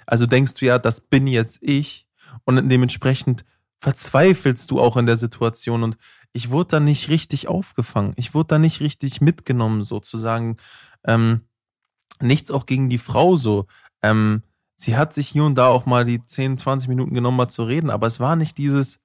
[0.07, 2.07] also denkst du ja, das bin jetzt ich
[2.45, 3.45] und dementsprechend
[3.81, 5.97] verzweifelst du auch in der Situation und
[6.33, 8.13] ich wurde da nicht richtig aufgefangen.
[8.17, 10.57] Ich wurde da nicht richtig mitgenommen sozusagen.
[11.05, 11.43] Ähm,
[12.21, 13.67] nichts auch gegen die Frau so.
[14.03, 14.43] Ähm,
[14.77, 17.65] sie hat sich hier und da auch mal die 10, 20 Minuten genommen, mal zu
[17.65, 19.01] reden, aber es war nicht dieses,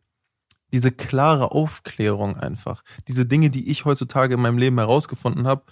[0.72, 2.84] diese klare Aufklärung einfach.
[3.08, 5.64] Diese Dinge, die ich heutzutage in meinem Leben herausgefunden habe,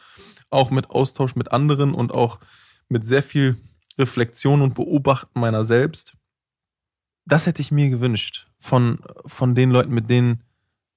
[0.50, 2.40] auch mit Austausch mit anderen und auch
[2.90, 3.58] mit sehr viel
[3.98, 6.16] Reflexion und Beobachten meiner selbst.
[7.26, 10.44] Das hätte ich mir gewünscht von, von den Leuten, mit denen,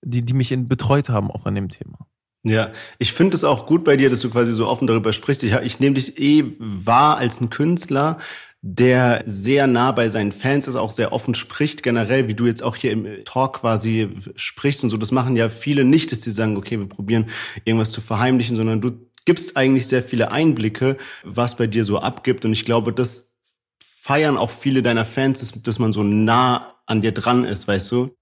[0.03, 2.07] die, die mich in, betreut haben, auch an dem Thema.
[2.47, 5.42] Ja, ich finde es auch gut bei dir, dass du quasi so offen darüber sprichst.
[5.42, 8.18] Ich, ich nehme dich eh wahr als ein Künstler,
[8.61, 12.62] der sehr nah bei seinen Fans ist, auch sehr offen spricht, generell, wie du jetzt
[12.62, 14.99] auch hier im Talk quasi sprichst und so.
[14.99, 17.30] Das machen ja viele nicht, dass die sagen, okay, wir probieren
[17.64, 18.92] irgendwas zu verheimlichen, sondern du
[19.24, 22.45] gibst eigentlich sehr viele Einblicke, was bei dir so abgibt.
[22.45, 23.34] Und ich glaube, das
[23.82, 28.14] feiern auch viele deiner Fans, dass man so nah an dir dran ist, weißt du?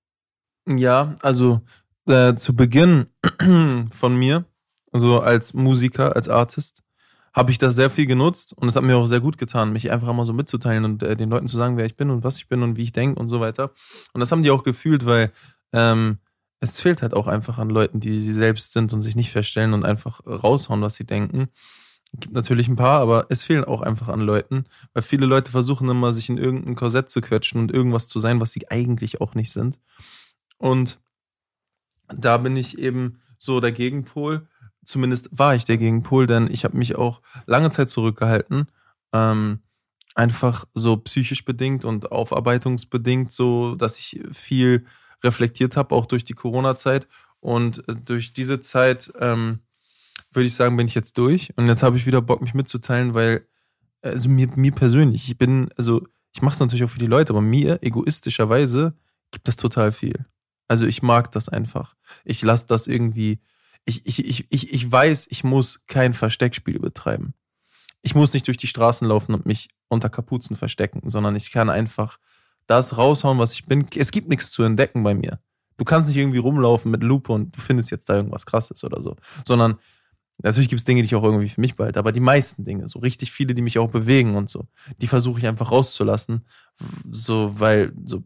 [0.68, 1.62] Ja, also
[2.06, 3.06] äh, zu Beginn
[3.90, 4.44] von mir,
[4.90, 6.82] also als Musiker, als Artist,
[7.32, 9.90] habe ich das sehr viel genutzt und es hat mir auch sehr gut getan, mich
[9.90, 12.36] einfach immer so mitzuteilen und äh, den Leuten zu sagen, wer ich bin und was
[12.36, 13.70] ich bin und wie ich denke und so weiter.
[14.12, 15.32] Und das haben die auch gefühlt, weil
[15.72, 16.18] ähm,
[16.60, 19.72] es fehlt halt auch einfach an Leuten, die sie selbst sind und sich nicht verstellen
[19.72, 21.48] und einfach raushauen, was sie denken.
[22.14, 25.88] Gibt natürlich ein paar, aber es fehlen auch einfach an Leuten, weil viele Leute versuchen
[25.88, 29.34] immer, sich in irgendein Korsett zu quetschen und irgendwas zu sein, was sie eigentlich auch
[29.34, 29.80] nicht sind.
[30.58, 31.00] Und
[32.16, 34.46] da bin ich eben so der Gegenpol.
[34.84, 38.66] Zumindest war ich der Gegenpol, denn ich habe mich auch lange Zeit zurückgehalten.
[39.12, 39.60] Ähm,
[40.14, 44.84] einfach so psychisch bedingt und aufarbeitungsbedingt, so dass ich viel
[45.22, 47.06] reflektiert habe, auch durch die Corona-Zeit.
[47.40, 49.60] Und äh, durch diese Zeit, ähm,
[50.32, 51.52] würde ich sagen, bin ich jetzt durch.
[51.56, 53.46] Und jetzt habe ich wieder Bock, mich mitzuteilen, weil,
[54.00, 57.32] also mir, mir persönlich, ich bin, also ich mache es natürlich auch für die Leute,
[57.32, 58.94] aber mir egoistischerweise
[59.30, 60.24] gibt das total viel.
[60.68, 61.94] Also ich mag das einfach.
[62.24, 63.40] Ich lasse das irgendwie.
[63.84, 67.34] Ich, ich, ich, ich, ich weiß, ich muss kein Versteckspiel betreiben.
[68.02, 71.68] Ich muss nicht durch die Straßen laufen und mich unter Kapuzen verstecken, sondern ich kann
[71.68, 72.18] einfach
[72.66, 73.86] das raushauen, was ich bin.
[73.96, 75.40] Es gibt nichts zu entdecken bei mir.
[75.78, 79.00] Du kannst nicht irgendwie rumlaufen mit Lupe und du findest jetzt da irgendwas krasses oder
[79.00, 79.16] so.
[79.44, 79.78] Sondern
[80.42, 82.88] natürlich gibt es Dinge, die ich auch irgendwie für mich behalte, aber die meisten Dinge,
[82.88, 84.66] so richtig viele, die mich auch bewegen und so,
[84.98, 86.46] die versuche ich einfach rauszulassen.
[87.10, 88.22] So, weil so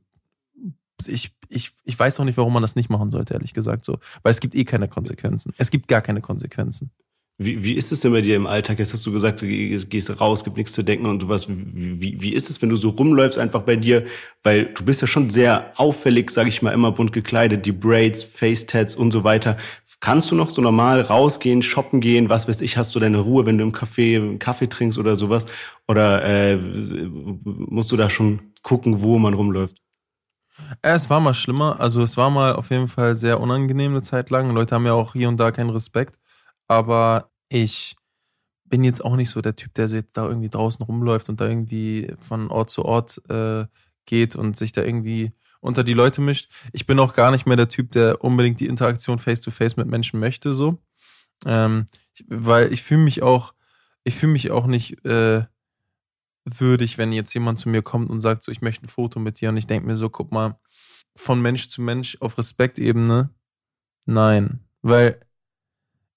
[1.05, 3.85] ich, ich, ich weiß auch nicht, warum man das nicht machen sollte, ehrlich gesagt.
[3.85, 3.99] So.
[4.23, 5.53] Weil es gibt eh keine Konsequenzen.
[5.59, 6.91] Es gibt gar keine Konsequenzen.
[7.39, 8.79] Wie, wie ist es denn bei dir im Alltag?
[8.79, 11.47] Jetzt hast du gesagt, du gehst raus, gibt nichts zu denken und sowas.
[11.51, 14.07] Wie, wie, wie ist es, wenn du so rumläufst einfach bei dir?
[14.43, 18.23] Weil du bist ja schon sehr auffällig, sage ich mal, immer bunt gekleidet, die Braids,
[18.23, 19.59] Face-Tats und so weiter.
[20.01, 23.45] Kannst du noch so normal rausgehen, shoppen gehen, was weiß ich, hast du deine Ruhe,
[23.45, 25.45] wenn du im Café einen Kaffee trinkst oder sowas?
[25.89, 29.77] Oder äh, musst du da schon gucken, wo man rumläuft?
[30.83, 31.81] Es war mal schlimmer.
[31.81, 34.51] Also es war mal auf jeden Fall sehr unangenehm eine Zeit lang.
[34.51, 36.19] Leute haben ja auch hier und da keinen Respekt.
[36.67, 37.97] Aber ich
[38.65, 41.49] bin jetzt auch nicht so der Typ, der jetzt da irgendwie draußen rumläuft und da
[41.49, 43.67] irgendwie von Ort zu Ort äh,
[44.07, 46.51] geht und sich da irgendwie unter die Leute mischt.
[46.73, 49.89] Ich bin auch gar nicht mehr der Typ, der unbedingt die Interaktion face-to-face -face mit
[49.89, 50.79] Menschen möchte, so.
[51.45, 51.87] Ähm,
[52.29, 53.55] weil ich fühle mich auch,
[54.05, 55.45] ich fühle mich auch nicht äh,
[56.47, 59.41] würdig, wenn jetzt jemand zu mir kommt und sagt, so, ich möchte ein Foto mit
[59.41, 60.59] dir und ich denke mir so, guck mal,
[61.17, 63.31] von Mensch zu Mensch auf Respektebene,
[64.05, 65.21] nein, weil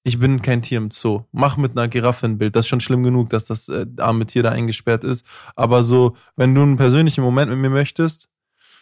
[0.03, 1.23] ich bin kein Tier im Zoo.
[1.31, 2.55] Mach mit einer Giraffe ein Bild.
[2.55, 5.25] Das ist schon schlimm genug, dass das äh, arme Tier da eingesperrt ist.
[5.55, 8.29] Aber so, wenn du einen persönlichen Moment mit mir möchtest,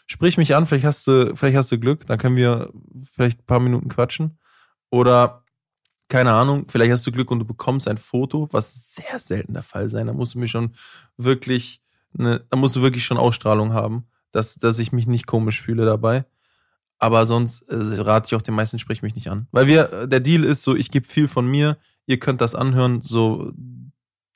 [0.05, 2.71] sprich mich an, vielleicht hast du, vielleicht hast du Glück, dann können wir
[3.13, 4.37] vielleicht ein paar Minuten quatschen.
[4.89, 5.43] Oder
[6.09, 9.63] keine Ahnung, vielleicht hast du Glück und du bekommst ein Foto, was sehr selten der
[9.63, 10.07] Fall sein.
[10.07, 10.73] Da musst du mich schon
[11.17, 11.81] wirklich,
[12.13, 15.85] ne, da musst du wirklich schon Ausstrahlung haben, dass, dass ich mich nicht komisch fühle
[15.85, 16.25] dabei.
[16.97, 19.47] Aber sonst äh, rate ich auch den meisten, sprich mich nicht an.
[19.51, 23.01] Weil wir, der Deal ist so, ich gebe viel von mir, ihr könnt das anhören,
[23.01, 23.51] so,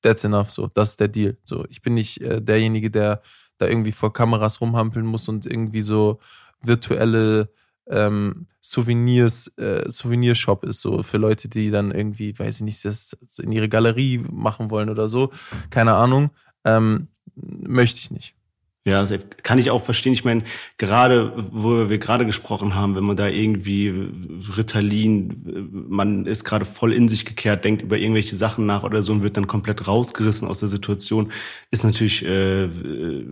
[0.02, 1.38] that's enough, so, das ist der Deal.
[1.44, 3.22] So, ich bin nicht äh, derjenige, der
[3.58, 6.20] da irgendwie vor Kameras rumhampeln muss und irgendwie so
[6.62, 7.50] virtuelle
[7.90, 13.18] ähm, Souvenirs, äh, Souvenirshop ist, so für Leute, die dann irgendwie, weiß ich nicht, das
[13.40, 15.32] in ihre Galerie machen wollen oder so.
[15.70, 16.32] Keine Ahnung.
[16.64, 18.36] Ähm, möchte ich nicht.
[18.84, 19.06] Ja,
[19.44, 20.14] kann ich auch verstehen.
[20.14, 20.44] Ich meine,
[20.80, 24.10] gerade, wo wir gerade gesprochen haben, wenn man da irgendwie
[24.58, 29.12] Ritalin, man ist gerade voll in sich gekehrt, denkt über irgendwelche Sachen nach oder so
[29.12, 31.32] und wird dann komplett rausgerissen aus der Situation,
[31.70, 32.70] ist natürlich äh,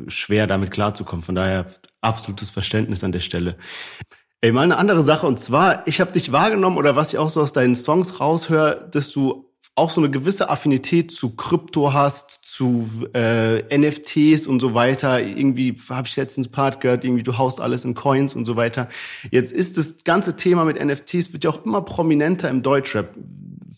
[0.07, 1.23] schwer, damit klarzukommen.
[1.23, 1.65] Von daher
[1.99, 3.57] absolutes Verständnis an der Stelle.
[4.41, 7.29] Ey, mal eine andere Sache und zwar, ich habe dich wahrgenommen oder was ich auch
[7.29, 12.39] so aus deinen Songs raushöre, dass du auch so eine gewisse Affinität zu Krypto hast,
[12.43, 15.21] zu äh, NFTs und so weiter.
[15.21, 18.87] Irgendwie habe ich letztens Part gehört, irgendwie du haust alles in Coins und so weiter.
[19.29, 23.13] Jetzt ist das ganze Thema mit NFTs wird ja auch immer prominenter im Deutschrap.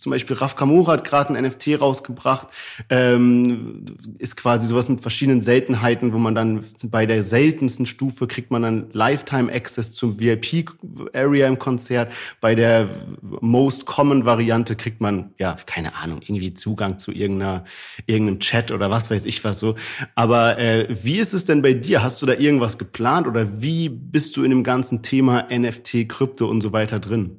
[0.02, 2.48] Zum Beispiel Raf Kamura hat gerade ein NFT rausgebracht,
[2.90, 3.86] ähm,
[4.18, 8.64] ist quasi sowas mit verschiedenen Seltenheiten, wo man dann bei der seltensten Stufe kriegt man
[8.64, 12.12] dann Lifetime Access zum VIP-Area im Konzert.
[12.40, 12.90] Bei der
[13.22, 17.66] Most Common Variante kriegt man, ja, keine Ahnung, irgendwie Zugang zu irgendeiner,
[18.08, 19.76] irgendeinem Chat oder was weiß ich was so.
[20.16, 22.02] Aber äh, wie ist es denn bei dir?
[22.02, 26.48] Hast du da irgendwas geplant oder wie bist du in dem ganzen Thema NFT, Krypto
[26.48, 27.38] und so weiter drin?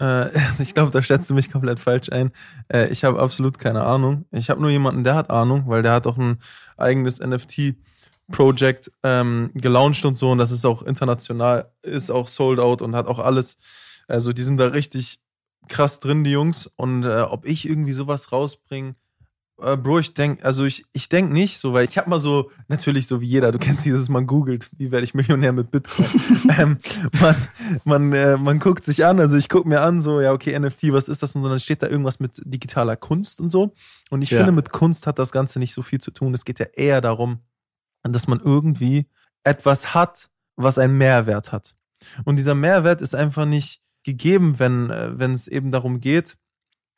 [0.00, 2.32] Äh, ich glaube, da stellst du mich komplett falsch ein.
[2.68, 4.26] Äh, ich habe absolut keine Ahnung.
[4.30, 6.38] Ich habe nur jemanden, der hat Ahnung, weil der hat auch ein
[6.76, 10.30] eigenes NFT-Project ähm, gelauncht und so.
[10.30, 13.58] Und das ist auch international, ist auch sold out und hat auch alles.
[14.08, 15.20] Also die sind da richtig
[15.68, 16.66] krass drin, die Jungs.
[16.76, 18.94] Und äh, ob ich irgendwie sowas rausbringe,
[19.60, 22.50] äh, Bro, ich denke, also ich, ich denke nicht so, weil ich habe mal so,
[22.68, 26.06] natürlich so wie jeder, du kennst dieses, man googelt, wie werde ich Millionär mit Bitcoin.
[26.58, 26.78] ähm,
[27.20, 27.36] man
[27.84, 30.92] man, äh, man guckt sich an, also ich gucke mir an, so, ja, okay, NFT,
[30.92, 31.34] was ist das?
[31.34, 33.72] Und so, dann steht da irgendwas mit digitaler Kunst und so.
[34.10, 34.38] Und ich Ja.
[34.38, 36.34] finde, mit Kunst hat das Ganze nicht so viel zu tun.
[36.34, 37.40] Es geht ja eher darum,
[38.02, 39.06] dass man irgendwie
[39.42, 41.74] etwas hat, was einen Mehrwert hat.
[42.24, 46.36] Und dieser Mehrwert ist einfach nicht gegeben, wenn, äh, wenn es eben darum geht,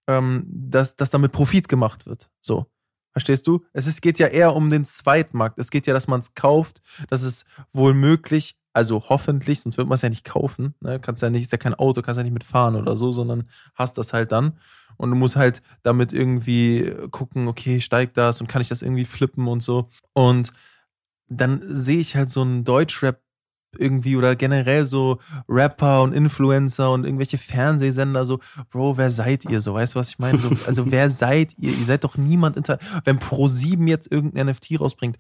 [0.09, 2.29] ähm, dass, dass damit Profit gemacht wird.
[2.41, 2.67] So.
[3.13, 3.65] Verstehst du?
[3.73, 5.59] Es ist, geht ja eher um den Zweitmarkt.
[5.59, 9.89] Es geht ja, dass man es kauft, dass es wohl möglich, also hoffentlich, sonst wird
[9.89, 10.75] man es ja nicht kaufen.
[10.81, 11.01] Ne?
[11.01, 13.99] Kannst ja nicht, ist ja kein Auto, kannst ja nicht mitfahren oder so, sondern hast
[13.99, 14.59] das halt dann.
[14.99, 19.05] Und du musst halt damit irgendwie gucken, okay, steigt das und kann ich das irgendwie
[19.05, 19.89] flippen und so.
[20.13, 20.53] Und
[21.29, 23.21] dann sehe ich halt so einen Deutschrap
[23.79, 25.18] irgendwie oder generell so
[25.49, 29.74] Rapper und Influencer und irgendwelche Fernsehsender so, Bro, wer seid ihr so?
[29.74, 30.39] Weißt du, was ich meine?
[30.39, 31.70] So, also wer seid ihr?
[31.70, 35.16] Ihr seid doch niemand inter wenn Pro7 jetzt irgendein NFT rausbringt,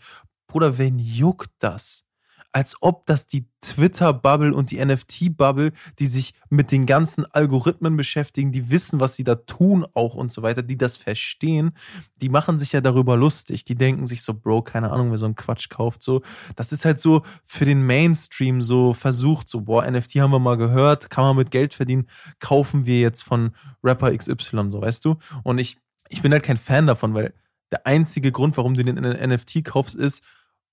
[0.46, 2.04] Bruder, wen juckt das?
[2.52, 8.52] Als ob das die Twitter-Bubble und die NFT-Bubble, die sich mit den ganzen Algorithmen beschäftigen,
[8.52, 11.72] die wissen, was sie da tun auch und so weiter, die das verstehen,
[12.16, 13.64] die machen sich ja darüber lustig.
[13.64, 16.02] Die denken sich so, Bro, keine Ahnung, wer so einen Quatsch kauft.
[16.02, 16.22] So,
[16.56, 20.56] das ist halt so für den Mainstream so versucht, so, boah, NFT haben wir mal
[20.56, 22.08] gehört, kann man mit Geld verdienen,
[22.40, 23.52] kaufen wir jetzt von
[23.84, 25.16] Rapper XY, so, weißt du?
[25.42, 25.78] Und ich,
[26.08, 27.34] ich bin halt kein Fan davon, weil
[27.70, 30.22] der einzige Grund, warum du den NFT kaufst, ist,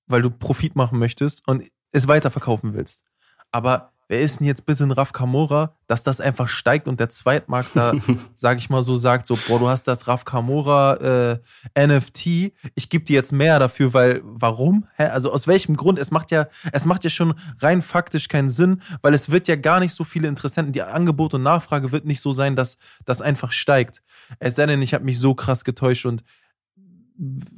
[0.08, 3.04] weil du Profit machen möchtest und es weiterverkaufen willst.
[3.52, 7.10] Aber wer ist denn jetzt bitte ein Raf Kamora, dass das einfach steigt und der
[7.10, 7.94] Zweitmarkt da,
[8.34, 11.40] sag ich mal so, sagt so, boah, du hast das Raf Kamora
[11.76, 14.88] äh, NFT, ich gebe dir jetzt mehr dafür, weil, warum?
[14.96, 15.06] Hä?
[15.06, 16.00] Also aus welchem Grund?
[16.00, 19.56] Es macht ja, es macht ja schon rein faktisch keinen Sinn, weil es wird ja
[19.56, 23.22] gar nicht so viele Interessenten, die Angebot und Nachfrage wird nicht so sein, dass das
[23.22, 24.04] einfach steigt.
[24.40, 26.24] Es sei denn, ich habe mich so krass getäuscht und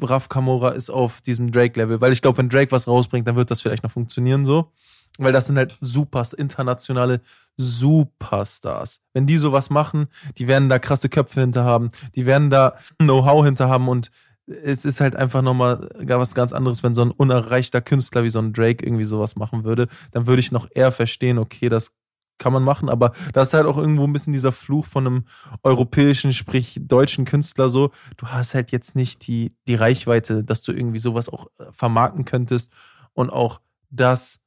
[0.01, 3.51] Raf Kamora ist auf diesem Drake-Level, weil ich glaube, wenn Drake was rausbringt, dann wird
[3.51, 4.71] das vielleicht noch funktionieren so.
[5.17, 7.21] Weil das sind halt Supers, internationale
[7.55, 9.01] Superstars.
[9.13, 13.43] Wenn die sowas machen, die werden da krasse Köpfe hinter haben, die werden da Know-how
[13.43, 14.11] hinter haben und
[14.45, 18.39] es ist halt einfach nochmal was ganz anderes, wenn so ein unerreichter Künstler wie so
[18.39, 19.87] ein Drake irgendwie sowas machen würde.
[20.11, 21.93] Dann würde ich noch eher verstehen, okay, das
[22.37, 25.25] kann man machen, aber da ist halt auch irgendwo ein bisschen dieser Fluch von einem
[25.63, 27.91] europäischen, sprich deutschen Künstler so.
[28.17, 32.25] Du hast halt jetzt nicht die, die Reichweite, dass du irgendwie sowas auch äh, vermarkten
[32.25, 32.71] könntest
[33.13, 34.39] und auch das,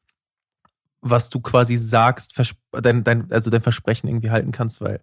[1.00, 2.34] was du quasi sagst,
[2.72, 5.02] dein, dein, also dein Versprechen irgendwie halten kannst, weil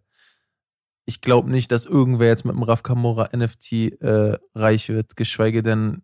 [1.05, 5.63] ich glaube nicht, dass irgendwer jetzt mit dem Raf Kamora NFT äh, reich wird, geschweige
[5.63, 6.03] denn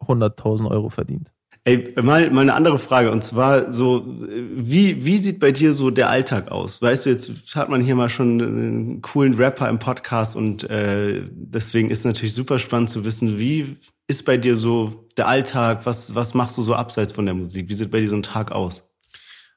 [0.00, 1.32] 100.000 Euro verdient.
[1.64, 3.12] Ey, mal, mal eine andere Frage.
[3.12, 6.82] Und zwar so, wie, wie sieht bei dir so der Alltag aus?
[6.82, 11.22] Weißt du, jetzt hat man hier mal schon einen coolen Rapper im Podcast und äh,
[11.30, 13.76] deswegen ist natürlich super spannend zu wissen, wie
[14.08, 15.86] ist bei dir so der Alltag?
[15.86, 17.68] Was, was machst du so abseits von der Musik?
[17.68, 18.90] Wie sieht bei dir so ein Tag aus?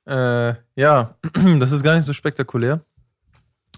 [0.06, 1.18] Äh, ja,
[1.60, 2.82] das ist gar nicht so spektakulär.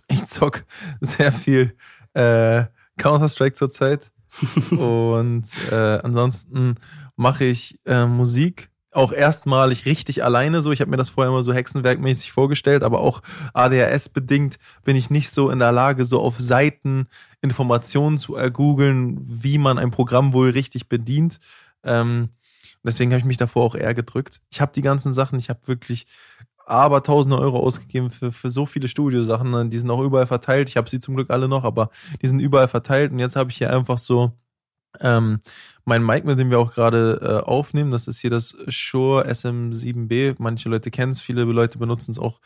[0.10, 0.66] Ich zock
[1.00, 1.76] sehr viel
[2.14, 2.66] äh,
[2.98, 4.12] Counter-Strike zurzeit.
[4.72, 6.76] und äh, ansonsten
[7.18, 10.72] mache ich äh, Musik auch erstmalig richtig alleine so.
[10.72, 13.22] Ich habe mir das vorher immer so hexenwerkmäßig vorgestellt, aber auch
[13.54, 17.08] ADHS-bedingt bin ich nicht so in der Lage, so auf Seiten
[17.42, 21.40] Informationen zu ergoogeln, wie man ein Programm wohl richtig bedient.
[21.84, 22.30] Ähm,
[22.84, 24.42] deswegen habe ich mich davor auch eher gedrückt.
[24.50, 26.08] Ich habe die ganzen Sachen, ich habe wirklich
[26.66, 29.52] aber tausende Euro ausgegeben für, für so viele Studiosachen.
[29.52, 29.70] ne?
[29.70, 30.70] Die sind auch überall verteilt.
[30.70, 31.90] Ich habe sie zum Glück alle noch, aber
[32.22, 33.12] die sind überall verteilt.
[33.12, 34.34] Und jetzt habe ich hier einfach so
[35.02, 35.42] ähm,
[35.86, 37.92] mein Mic, mit dem wir auch gerade äh, aufnehmen.
[37.92, 40.36] Das ist hier das Shure SM7B.
[40.38, 42.40] Manche Leute kennen es, viele Leute benutzen es auch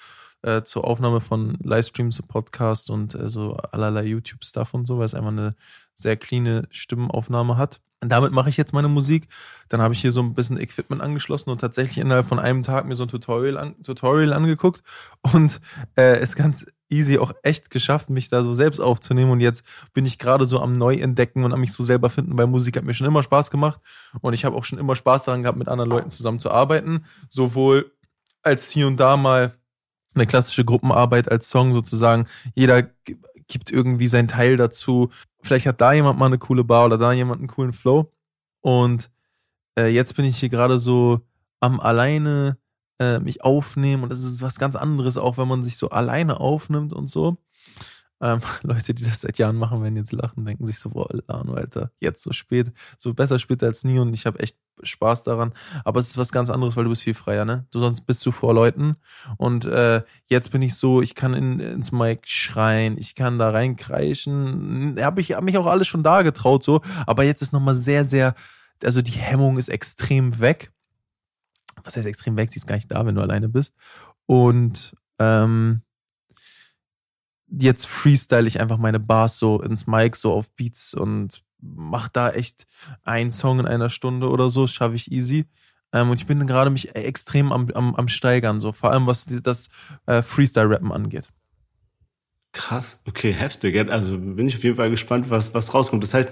[0.44, 5.16] äh, zur Aufnahme von Livestreams, Podcasts und äh, so allerlei YouTube-Stuff und so, weil es
[5.16, 5.56] einfach eine
[5.94, 7.80] sehr cleane Stimmenaufnahme hat.
[8.04, 9.28] Und damit mache ich jetzt meine Musik.
[9.70, 12.86] Dann habe ich hier so ein bisschen Equipment angeschlossen und tatsächlich innerhalb von einem Tag
[12.86, 14.82] mir so ein Tutorial, an, Tutorial angeguckt
[15.22, 15.62] und
[15.96, 19.32] äh, ist ganz easy auch echt geschafft, mich da so selbst aufzunehmen.
[19.32, 19.64] Und jetzt
[19.94, 22.84] bin ich gerade so am Neuentdecken und am mich so selber finden, weil Musik hat
[22.84, 23.80] mir schon immer Spaß gemacht.
[24.22, 27.06] Und ich habe auch schon immer Spaß daran gehabt, mit anderen Leuten zusammen zu arbeiten.
[27.30, 27.92] Sowohl
[28.44, 29.54] als hier und da mal
[30.14, 32.28] eine klassische Gruppenarbeit als Song sozusagen.
[32.54, 32.84] Jeder
[33.48, 35.10] gibt irgendwie seinen Teil dazu.
[35.42, 38.12] Vielleicht hat da jemand mal eine coole Bar oder da jemand einen coolen Flow.
[38.62, 39.10] Und
[39.78, 41.22] äh, jetzt bin ich hier gerade so
[41.60, 42.58] am alleine
[43.02, 46.40] äh, mich aufnehmen und das ist was ganz anderes, auch wenn man sich so alleine
[46.40, 47.38] aufnimmt und so.
[48.22, 51.92] Ähm, Leute, die das seit Jahren machen, werden jetzt lachen, denken sich so, boah, Alter,
[52.00, 55.54] jetzt so spät, so besser spät als nie und ich habe echt Spaß daran.
[55.84, 57.66] Aber es ist was ganz anderes, weil du bist viel freier, ne?
[57.72, 58.98] Du sonst bist du vor Leuten
[59.38, 63.50] und äh, jetzt bin ich so, ich kann in, ins Mic schreien, ich kann da
[63.50, 64.96] reinkreischen.
[65.02, 68.06] Habe ich hab mich auch alles schon da getraut so, aber jetzt ist nochmal sehr,
[68.06, 68.36] sehr,
[68.84, 70.72] also die Hemmung ist extrem weg.
[71.84, 72.52] Was heißt extrem weg?
[72.52, 73.76] Sie ist gar nicht da, wenn du alleine bist.
[74.26, 75.82] Und ähm,
[77.48, 82.32] jetzt freestyle ich einfach meine Bars so ins Mic, so auf Beats und mach da
[82.32, 82.66] echt
[83.04, 85.46] einen Song in einer Stunde oder so, schaffe ich easy.
[85.94, 89.26] Ähm, und ich bin gerade mich extrem am, am, am steigern, so vor allem was
[89.26, 89.70] das
[90.06, 91.30] äh, Freestyle-Rappen angeht.
[92.54, 93.78] Krass, okay, heftig.
[93.90, 96.04] Also bin ich auf jeden Fall gespannt, was, was rauskommt.
[96.04, 96.32] Das heißt,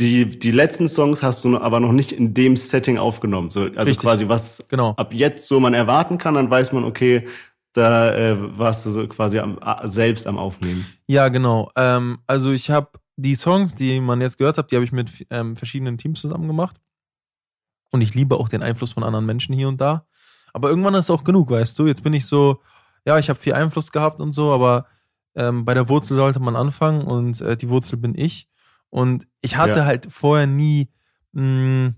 [0.00, 3.50] die, die letzten Songs hast du aber noch nicht in dem Setting aufgenommen.
[3.50, 3.98] So, also Richtig.
[3.98, 4.94] quasi, was genau.
[4.96, 7.26] ab jetzt so man erwarten kann, dann weiß man, okay,
[7.72, 10.86] da äh, warst du so quasi am, selbst am Aufnehmen.
[11.06, 11.70] Ja, genau.
[11.76, 15.26] Ähm, also ich habe die Songs, die man jetzt gehört hat, die habe ich mit
[15.30, 16.80] ähm, verschiedenen Teams zusammen gemacht.
[17.90, 20.06] Und ich liebe auch den Einfluss von anderen Menschen hier und da.
[20.52, 21.86] Aber irgendwann ist auch genug, weißt du.
[21.86, 22.60] Jetzt bin ich so,
[23.04, 24.86] ja, ich habe viel Einfluss gehabt und so, aber
[25.34, 28.48] ähm, bei der Wurzel sollte man anfangen und äh, die Wurzel bin ich.
[28.90, 29.84] Und ich hatte ja.
[29.84, 30.88] halt vorher nie
[31.32, 31.92] mh,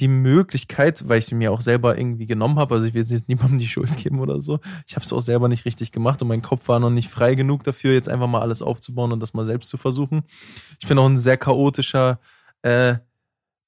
[0.00, 3.58] die Möglichkeit, weil ich mir auch selber irgendwie genommen habe, also ich will jetzt niemandem
[3.58, 4.58] die Schuld geben oder so.
[4.86, 7.34] Ich habe es auch selber nicht richtig gemacht und mein Kopf war noch nicht frei
[7.34, 10.22] genug dafür, jetzt einfach mal alles aufzubauen und das mal selbst zu versuchen.
[10.80, 12.18] Ich bin auch ein sehr chaotischer,
[12.62, 12.96] äh,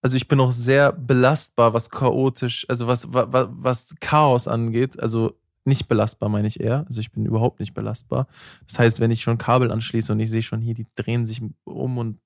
[0.03, 5.01] also ich bin auch sehr belastbar, was chaotisch, also was, was, was Chaos angeht.
[5.01, 6.85] Also nicht belastbar, meine ich eher.
[6.87, 8.29] Also ich bin überhaupt nicht belastbar.
[8.69, 11.43] Das heißt, wenn ich schon Kabel anschließe und ich sehe schon hier, die drehen sich
[11.65, 12.19] um und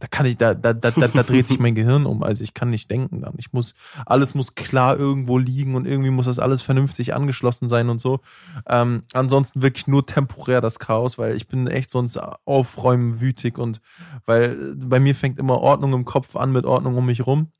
[0.00, 2.22] da kann ich, da, da, da, da, dreht sich mein Gehirn um.
[2.22, 3.34] Also ich kann nicht denken dann.
[3.38, 3.74] Ich muss,
[4.04, 8.20] alles muss klar irgendwo liegen und irgendwie muss das alles vernünftig angeschlossen sein und so.
[8.68, 13.80] Ähm, ansonsten wirklich nur temporär das Chaos, weil ich bin echt sonst aufräumen wütig und
[14.24, 17.52] weil bei mir fängt immer Ordnung im Kopf an mit Ordnung um mich rum.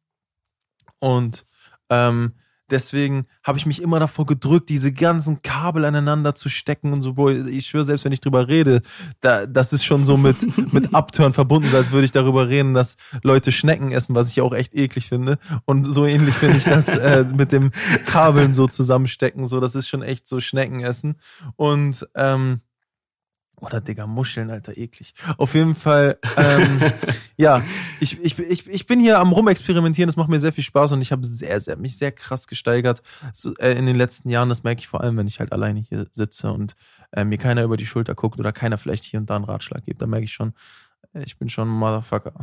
[0.98, 1.46] Und
[1.90, 2.32] ähm,
[2.70, 7.14] Deswegen habe ich mich immer davor gedrückt, diese ganzen Kabel aneinander zu stecken und so.
[7.14, 8.82] Boah, ich schwöre, selbst wenn ich drüber rede,
[9.20, 10.36] da, das ist schon so mit,
[10.72, 14.52] mit Abtören verbunden, als würde ich darüber reden, dass Leute Schnecken essen, was ich auch
[14.52, 15.38] echt eklig finde.
[15.64, 17.70] Und so ähnlich finde ich das äh, mit dem
[18.06, 19.46] Kabeln so zusammenstecken.
[19.46, 21.16] So, das ist schon echt so Schnecken essen.
[21.54, 22.60] Und ähm,
[23.60, 25.14] oder Digga, Muscheln, Alter, eklig.
[25.38, 26.80] Auf jeden Fall, ähm,
[27.36, 27.62] ja,
[28.00, 31.02] ich, ich, ich, ich bin hier am Rumexperimentieren, das macht mir sehr viel Spaß und
[31.02, 33.02] ich habe sehr, sehr, mich sehr krass gesteigert
[33.32, 34.48] so, äh, in den letzten Jahren.
[34.48, 36.76] Das merke ich vor allem, wenn ich halt alleine hier sitze und
[37.12, 39.84] äh, mir keiner über die Schulter guckt oder keiner vielleicht hier und da einen Ratschlag
[39.84, 40.02] gibt.
[40.02, 40.52] Da merke ich schon,
[41.14, 42.34] äh, ich bin schon ein Motherfucker.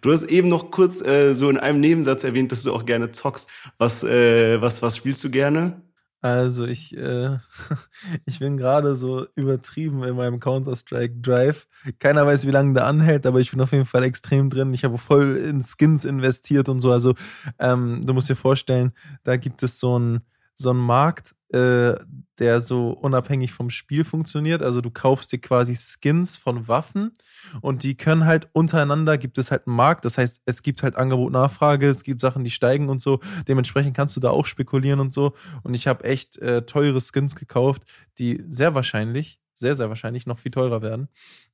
[0.00, 3.12] Du hast eben noch kurz äh, so in einem Nebensatz erwähnt, dass du auch gerne
[3.12, 3.48] zockst.
[3.78, 5.80] Was, äh, was, was spielst du gerne?
[6.22, 7.38] Also ich, äh,
[8.26, 11.66] ich bin gerade so übertrieben in meinem Counter-Strike Drive.
[11.98, 14.74] Keiner weiß, wie lange der anhält, aber ich bin auf jeden Fall extrem drin.
[14.74, 16.92] Ich habe voll in Skins investiert und so.
[16.92, 17.14] Also
[17.58, 18.92] ähm, du musst dir vorstellen,
[19.24, 20.20] da gibt es so ein
[20.56, 21.94] so ein Markt, äh,
[22.38, 24.62] der so unabhängig vom Spiel funktioniert.
[24.62, 27.12] Also du kaufst dir quasi Skins von Waffen
[27.60, 30.04] und die können halt untereinander, gibt es halt einen Markt.
[30.04, 33.20] Das heißt, es gibt halt Angebot, Nachfrage, es gibt Sachen, die steigen und so.
[33.46, 35.34] Dementsprechend kannst du da auch spekulieren und so.
[35.62, 37.82] Und ich habe echt äh, teure Skins gekauft,
[38.18, 41.08] die sehr wahrscheinlich sehr, sehr wahrscheinlich noch viel teurer werden.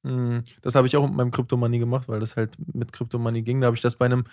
[0.05, 3.61] Hm, das habe ich auch mit meinem Crypto-Money gemacht, weil das halt mit Crypto-Money ging.
[3.61, 4.24] Da habe ich das bei einem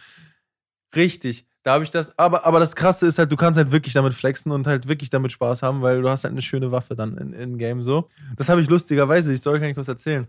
[0.95, 3.93] richtig da habe ich das, aber, aber das Krasse ist halt, du kannst halt wirklich
[3.93, 6.93] damit flexen und halt wirklich damit Spaß haben, weil du hast halt eine schöne Waffe
[6.93, 8.09] dann in, in Game so.
[8.35, 10.27] Das habe ich lustigerweise, ich soll gar nicht was erzählen,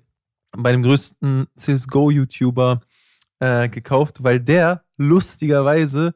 [0.56, 2.80] bei dem größten CSGO-YouTuber
[3.40, 6.14] äh, gekauft, weil der lustigerweise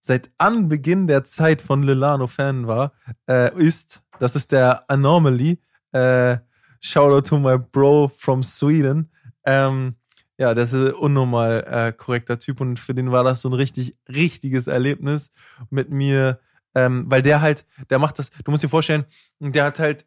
[0.00, 2.92] seit Anbeginn der Zeit von Lilano Fan war,
[3.28, 5.58] äh, ist, das ist der Anomaly,
[5.90, 6.38] äh,
[6.80, 9.10] Shoutout to my bro from Sweden,
[9.44, 9.96] ähm,
[10.38, 13.54] ja, das ist ein unnormal äh, korrekter Typ und für den war das so ein
[13.54, 15.30] richtig, richtiges Erlebnis
[15.70, 16.40] mit mir,
[16.74, 19.04] ähm, weil der halt, der macht das, du musst dir vorstellen,
[19.40, 20.06] der hat halt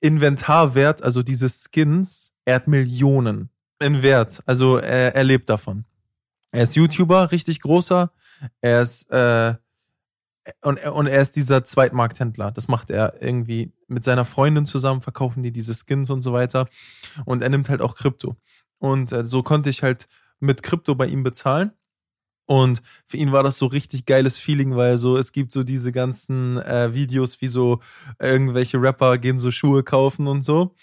[0.00, 5.84] Inventarwert, also diese Skins, er hat Millionen in Wert, also er, er lebt davon.
[6.50, 8.12] Er ist YouTuber, richtig großer,
[8.60, 9.54] er ist, äh,
[10.62, 12.52] und, und er ist dieser Zweitmarkthändler.
[12.52, 16.68] Das macht er irgendwie mit seiner Freundin zusammen, verkaufen die diese Skins und so weiter.
[17.24, 18.36] Und er nimmt halt auch Krypto.
[18.78, 20.08] Und äh, so konnte ich halt
[20.40, 21.72] mit Krypto bei ihm bezahlen.
[22.46, 25.90] Und für ihn war das so richtig geiles Feeling, weil so, es gibt so diese
[25.90, 27.80] ganzen äh, Videos, wie so
[28.20, 30.74] irgendwelche Rapper gehen so Schuhe kaufen und so.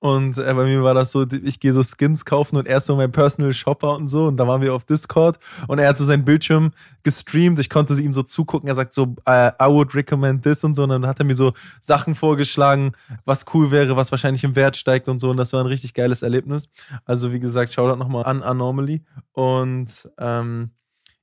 [0.00, 2.86] Und äh, bei mir war das so, ich gehe so Skins kaufen und er ist
[2.86, 4.28] so mein Personal Shopper und so.
[4.28, 5.38] Und da waren wir auf Discord
[5.68, 6.72] und er hat so seinen Bildschirm
[7.02, 7.58] gestreamt.
[7.58, 8.66] Ich konnte ihm so zugucken.
[8.66, 10.84] Er sagt so, uh, I would recommend this und so.
[10.84, 12.92] Und dann hat er mir so Sachen vorgeschlagen,
[13.26, 15.30] was cool wäre, was wahrscheinlich im Wert steigt und so.
[15.30, 16.70] Und das war ein richtig geiles Erlebnis.
[17.04, 19.04] Also wie gesagt, schau das nochmal an Anomaly.
[19.32, 20.70] Und ähm,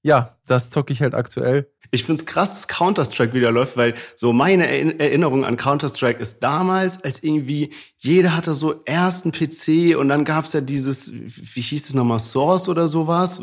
[0.04, 1.70] ja, das zocke ich halt aktuell.
[1.92, 4.68] Ich find's krass, dass Counter-Strike wieder läuft, weil so meine
[5.00, 10.26] Erinnerung an Counter-Strike ist damals, als irgendwie jeder hatte so erst einen PC und dann
[10.26, 13.42] gab's ja dieses, wie hieß es nochmal, Source oder sowas,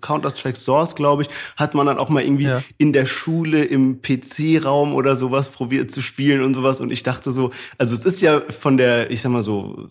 [0.00, 2.62] Counter-Strike Source, glaube ich, hat man dann auch mal irgendwie ja.
[2.76, 7.30] in der Schule im PC-Raum oder sowas probiert zu spielen und sowas und ich dachte
[7.30, 9.90] so, also es ist ja von der, ich sag mal so,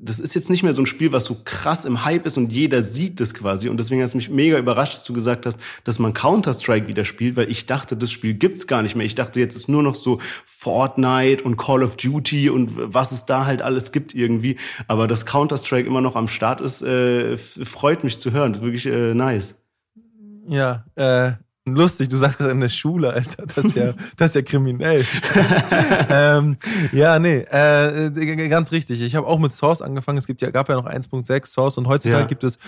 [0.00, 2.52] das ist jetzt nicht mehr so ein Spiel, was so krass im Hype ist und
[2.52, 3.68] jeder sieht das quasi.
[3.68, 7.04] Und deswegen hat es mich mega überrascht, dass du gesagt hast, dass man Counter-Strike wieder
[7.04, 9.06] spielt, weil ich dachte, das Spiel gibt's gar nicht mehr.
[9.06, 13.26] Ich dachte, jetzt ist nur noch so Fortnite und Call of Duty und was es
[13.26, 14.56] da halt alles gibt irgendwie.
[14.86, 18.60] Aber dass Counter-Strike immer noch am Start ist, äh, freut mich zu hören.
[18.60, 19.56] Wirklich äh, nice.
[20.48, 21.32] Ja, äh,
[21.68, 23.46] lustig, du sagst gerade in der Schule, Alter.
[23.46, 25.04] Das ist ja, das ist ja kriminell.
[26.10, 26.56] ähm,
[26.92, 29.02] ja, nee, äh, ganz richtig.
[29.02, 30.18] Ich habe auch mit Source angefangen.
[30.18, 32.26] Es gibt ja, gab ja noch 1.6 Source und heutzutage ja.
[32.26, 32.58] gibt es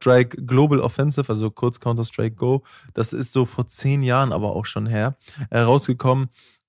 [0.00, 2.62] Counter-Strike Global Offensive, also kurz Counter-Strike Go.
[2.94, 5.16] Das ist so vor zehn Jahren aber auch schon her,
[5.50, 6.28] äh, rausgekommen.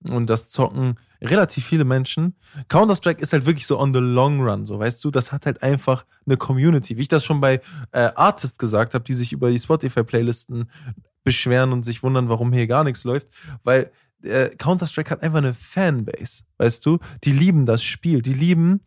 [0.10, 2.36] Und das zocken relativ viele Menschen.
[2.68, 5.62] Counter-Strike ist halt wirklich so on the long run, so weißt du, das hat halt
[5.62, 6.98] einfach eine Community.
[6.98, 7.62] Wie ich das schon bei
[7.92, 10.70] äh, Artist gesagt habe, die sich über die Spotify-Playlisten
[11.24, 13.28] beschweren und sich wundern, warum hier gar nichts läuft,
[13.64, 13.92] weil
[14.24, 16.98] äh, Counter-Strike hat einfach eine Fanbase, weißt du?
[17.24, 18.82] Die lieben das Spiel, die lieben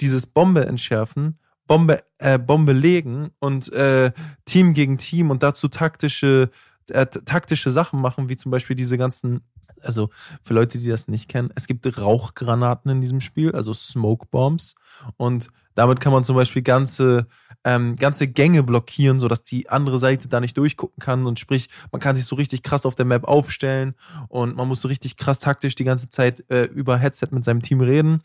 [0.00, 1.40] dieses Bombe entschärfen,
[1.72, 4.12] Bombe, äh, Bombe legen und äh,
[4.44, 6.50] Team gegen Team und dazu taktische,
[6.90, 9.40] äh, taktische Sachen machen, wie zum Beispiel diese ganzen,
[9.80, 10.10] also
[10.42, 14.74] für Leute, die das nicht kennen, es gibt Rauchgranaten in diesem Spiel, also Smoke Bombs
[15.16, 17.26] und damit kann man zum Beispiel ganze
[17.64, 21.70] ähm, ganze Gänge blockieren, so dass die andere Seite da nicht durchgucken kann und sprich,
[21.90, 23.94] man kann sich so richtig krass auf der Map aufstellen
[24.28, 27.62] und man muss so richtig krass taktisch die ganze Zeit äh, über Headset mit seinem
[27.62, 28.20] Team reden.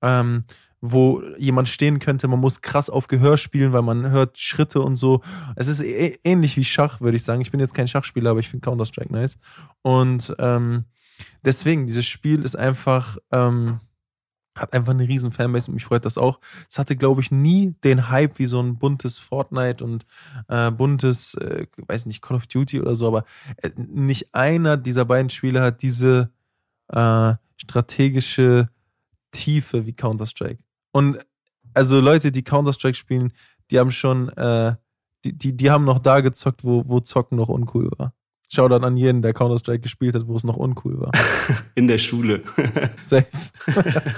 [0.00, 0.44] Ähm,
[0.92, 4.96] wo jemand stehen könnte, man muss krass auf Gehör spielen, weil man hört Schritte und
[4.96, 5.22] so.
[5.54, 7.40] Es ist ähnlich wie Schach, würde ich sagen.
[7.40, 9.38] Ich bin jetzt kein Schachspieler, aber ich finde Counter-Strike nice.
[9.82, 10.84] Und ähm,
[11.44, 13.80] deswegen, dieses Spiel ist einfach, ähm,
[14.54, 16.40] hat einfach eine riesen Fanbase und mich freut das auch.
[16.68, 20.06] Es hatte, glaube ich, nie den Hype wie so ein buntes Fortnite und
[20.48, 23.24] äh, buntes, äh, weiß nicht, Call of Duty oder so, aber
[23.58, 26.30] äh, nicht einer dieser beiden Spiele hat diese
[26.88, 28.70] äh, strategische
[29.30, 30.58] Tiefe wie Counter-Strike.
[30.96, 31.18] Und
[31.74, 33.34] also Leute, die Counter-Strike spielen,
[33.70, 34.76] die haben schon, äh,
[35.26, 38.14] die, die, die haben noch da gezockt, wo, wo Zocken noch uncool war.
[38.48, 41.10] Shoutout an jeden, der Counter-Strike gespielt hat, wo es noch uncool war.
[41.74, 42.44] In der Schule.
[42.96, 43.26] Safe.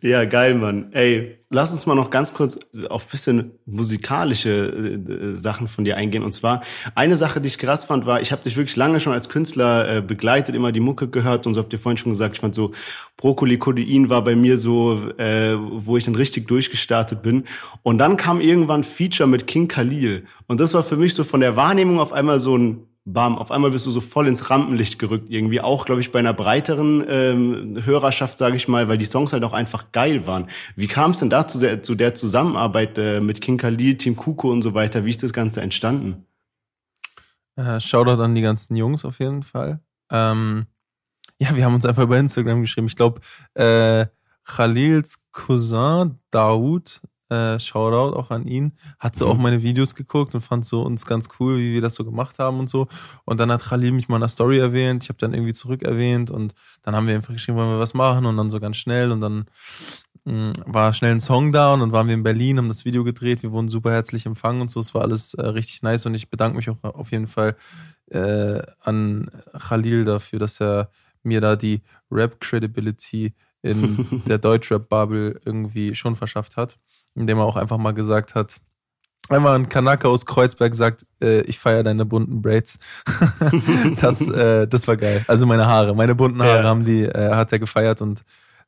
[0.00, 0.92] Ja, geil, Mann.
[0.92, 2.58] Ey, lass uns mal noch ganz kurz
[2.88, 6.22] auf bisschen musikalische äh, Sachen von dir eingehen.
[6.22, 6.62] Und zwar,
[6.94, 9.96] eine Sache, die ich krass fand, war, ich habe dich wirklich lange schon als Künstler
[9.96, 12.54] äh, begleitet, immer die Mucke gehört und so habt ihr vorhin schon gesagt, ich fand
[12.54, 12.72] so,
[13.16, 17.44] Brokkoli Codein war bei mir so, äh, wo ich dann richtig durchgestartet bin.
[17.82, 20.24] Und dann kam irgendwann Feature mit King Khalil.
[20.46, 23.50] Und das war für mich so von der Wahrnehmung auf einmal so ein bam, auf
[23.50, 25.60] einmal bist du so voll ins Rampenlicht gerückt irgendwie.
[25.60, 29.44] Auch, glaube ich, bei einer breiteren ähm, Hörerschaft, sage ich mal, weil die Songs halt
[29.44, 30.48] auch einfach geil waren.
[30.76, 34.16] Wie kam es denn da zu der, zu der Zusammenarbeit äh, mit King Khalil, Team
[34.16, 35.04] Kuko und so weiter?
[35.04, 36.26] Wie ist das Ganze entstanden?
[37.56, 39.80] Äh, Shoutout an die ganzen Jungs auf jeden Fall.
[40.10, 40.66] Ähm,
[41.38, 42.86] ja, wir haben uns einfach über Instagram geschrieben.
[42.86, 43.20] Ich glaube,
[43.54, 44.06] äh,
[44.44, 47.00] Khalils Cousin Daoud
[47.30, 49.32] äh, Shoutout auch an ihn, hat so mhm.
[49.32, 52.38] auch meine Videos geguckt und fand so uns ganz cool, wie wir das so gemacht
[52.38, 52.88] haben und so.
[53.24, 55.82] Und dann hat Khalil mich mal in einer Story erwähnt, ich habe dann irgendwie zurück
[55.82, 58.26] erwähnt und dann haben wir einfach geschrieben, wollen wir was machen?
[58.26, 59.46] Und dann so ganz schnell und dann
[60.24, 62.84] mh, mm, war schnell ein Song da und dann waren wir in Berlin, haben das
[62.84, 66.06] Video gedreht, wir wurden super herzlich empfangen und so, es war alles äh, richtig nice
[66.06, 67.56] und ich bedanke mich auch auf jeden Fall
[68.10, 70.90] äh, an Khalil dafür, dass er
[71.22, 76.78] mir da die Rap-Credibility in der Deutschrap-Bubble irgendwie schon verschafft hat
[77.14, 78.60] indem er auch einfach mal gesagt hat,
[79.28, 82.78] einmal ein Kanaka aus Kreuzberg sagt, äh, ich feiere deine bunten Braids.
[84.00, 85.24] das, äh, das war geil.
[85.28, 86.68] Also meine Haare, meine bunten Haare ja.
[86.68, 88.24] haben die, äh, hat er gefeiert und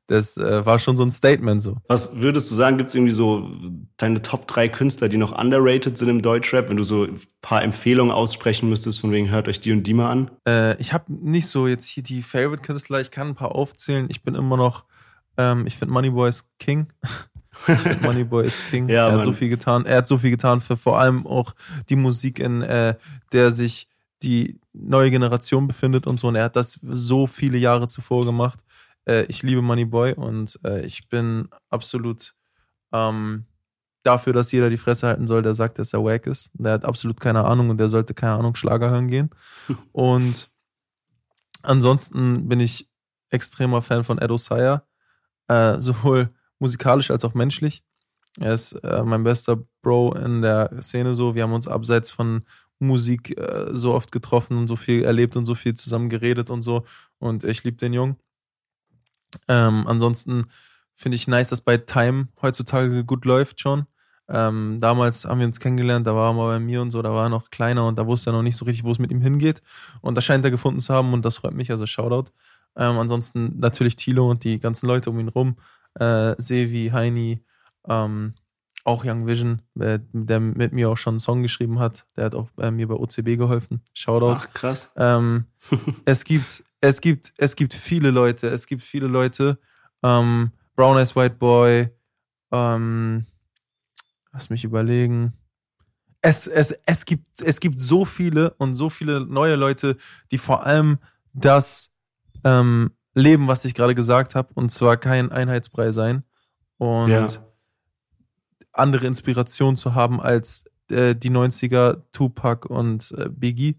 [0.09, 1.77] das äh, war schon so ein Statement so.
[1.89, 3.51] Was würdest du sagen, gibt es irgendwie so
[3.97, 7.63] deine Top 3 Künstler, die noch underrated sind im Deutschrap, wenn du so ein paar
[7.63, 10.31] Empfehlungen aussprechen müsstest, von wegen hört euch die und die mal an?
[10.47, 14.07] Äh, ich habe nicht so jetzt hier die Favorite-Künstler, ich kann ein paar aufzählen.
[14.11, 14.85] Ich bin immer noch,
[15.37, 16.89] ähm, ich finde Moneyboy ist King.
[18.03, 18.89] Moneyboy ist King.
[18.89, 19.25] Ja, er hat Mann.
[19.25, 19.87] so viel getan.
[19.87, 21.55] Er hat so viel getan für vor allem auch
[21.89, 22.97] die Musik, in äh,
[23.33, 23.89] der sich
[24.23, 26.29] die neue Generation befindet und so.
[26.29, 28.61] Und er hat das so viele Jahre zuvor gemacht.
[29.07, 32.35] Äh, ich liebe Moneyboy und äh, ich bin absolut
[32.93, 33.47] ähm,
[34.03, 36.51] dafür, dass jeder die Fresse halten soll, der sagt, dass er wack ist.
[36.55, 39.31] Der hat absolut keine Ahnung und der sollte keine Ahnung Schlager hören gehen.
[39.93, 40.51] und
[41.63, 42.89] ansonsten bin ich
[43.31, 44.83] extremer Fan von Edo Sire,
[45.49, 46.31] äh, sowohl
[46.63, 47.83] musikalisch als auch menschlich.
[48.41, 51.35] Er ist äh, mein bester Bro in der Szene so.
[51.35, 52.45] Wir haben uns abseits von
[52.79, 56.63] Musik äh, so oft getroffen und so viel erlebt und so viel zusammen geredet und
[56.63, 56.85] so.
[57.19, 58.17] Und ich liebe den Jungen.
[59.49, 60.47] Ähm, ansonsten
[60.95, 63.87] finde ich nice, dass bei Time heutzutage gut läuft schon.
[64.29, 67.13] Ähm, damals haben wir uns kennengelernt, da war er mal bei mir und so, da
[67.13, 69.11] war er noch kleiner und da wusste er noch nicht so richtig, wo es mit
[69.11, 69.63] ihm hingeht.
[70.01, 72.31] Und das scheint er gefunden zu haben und das freut mich, also Shoutout.
[72.77, 75.57] Ähm, ansonsten natürlich Tilo und die ganzen Leute um ihn rum,
[75.95, 77.45] äh, Sevi, Heini,
[77.89, 78.35] ähm,
[78.85, 82.35] auch Young Vision, äh, der mit mir auch schon einen Song geschrieben hat, der hat
[82.35, 83.83] auch äh, mir bei OCB geholfen.
[83.93, 84.33] Shoutout.
[84.33, 84.93] Ach, krass.
[84.97, 85.47] Ähm,
[86.05, 89.59] es gibt, es gibt, es gibt viele Leute, es gibt viele Leute.
[90.03, 91.91] Ähm, Brown Eyes White Boy,
[92.51, 93.27] ähm,
[94.33, 95.35] lass mich überlegen.
[96.21, 99.97] Es, es, es, gibt, es gibt so viele und so viele neue Leute,
[100.31, 100.99] die vor allem
[101.33, 101.91] das
[102.45, 106.25] ähm, leben, was ich gerade gesagt habe, und zwar kein Einheitsbrei sein
[106.79, 107.29] und Ja.
[108.73, 113.79] andere Inspiration zu haben als äh, die 90er, Tupac und äh, Biggie.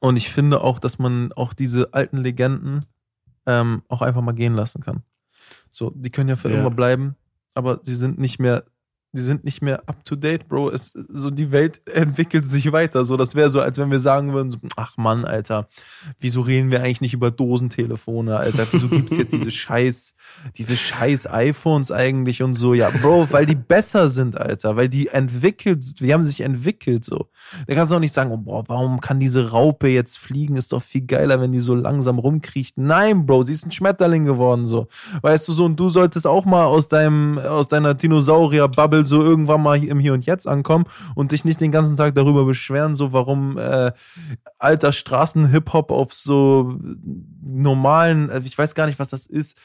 [0.00, 2.84] Und ich finde auch, dass man auch diese alten Legenden
[3.46, 5.02] ähm, auch einfach mal gehen lassen kann.
[5.70, 6.60] So, die können ja für Ja.
[6.60, 7.16] immer bleiben,
[7.54, 8.64] aber sie sind nicht mehr,
[9.12, 10.70] die sind nicht mehr up to date, Bro.
[10.70, 13.06] Es, so die Welt entwickelt sich weiter.
[13.06, 15.68] So, das wäre so, als wenn wir sagen würden: so, Ach Mann, Alter,
[16.18, 18.66] wieso reden wir eigentlich nicht über Dosentelefone, Alter?
[18.70, 20.14] Wieso gibt's jetzt diese scheiß,
[20.56, 22.74] diese scheiß iPhones eigentlich und so?
[22.74, 27.28] Ja, Bro, weil die besser sind, Alter, weil die entwickelt, die haben sich entwickelt so.
[27.66, 30.56] Da kannst du auch nicht sagen, oh, boah, warum kann diese Raupe jetzt fliegen?
[30.56, 32.76] Ist doch viel geiler, wenn die so langsam rumkriecht.
[32.76, 34.88] Nein, Bro, sie ist ein Schmetterling geworden, so.
[35.22, 39.62] Weißt du so, und du solltest auch mal aus deinem, aus deiner Dinosaurier-Bubble so irgendwann
[39.62, 40.84] mal im Hier und Jetzt ankommen
[41.14, 43.92] und dich nicht den ganzen Tag darüber beschweren, so warum äh,
[44.58, 46.78] alter Straßen-Hip-Hop auf so
[47.42, 49.58] normalen, äh, ich weiß gar nicht, was das ist.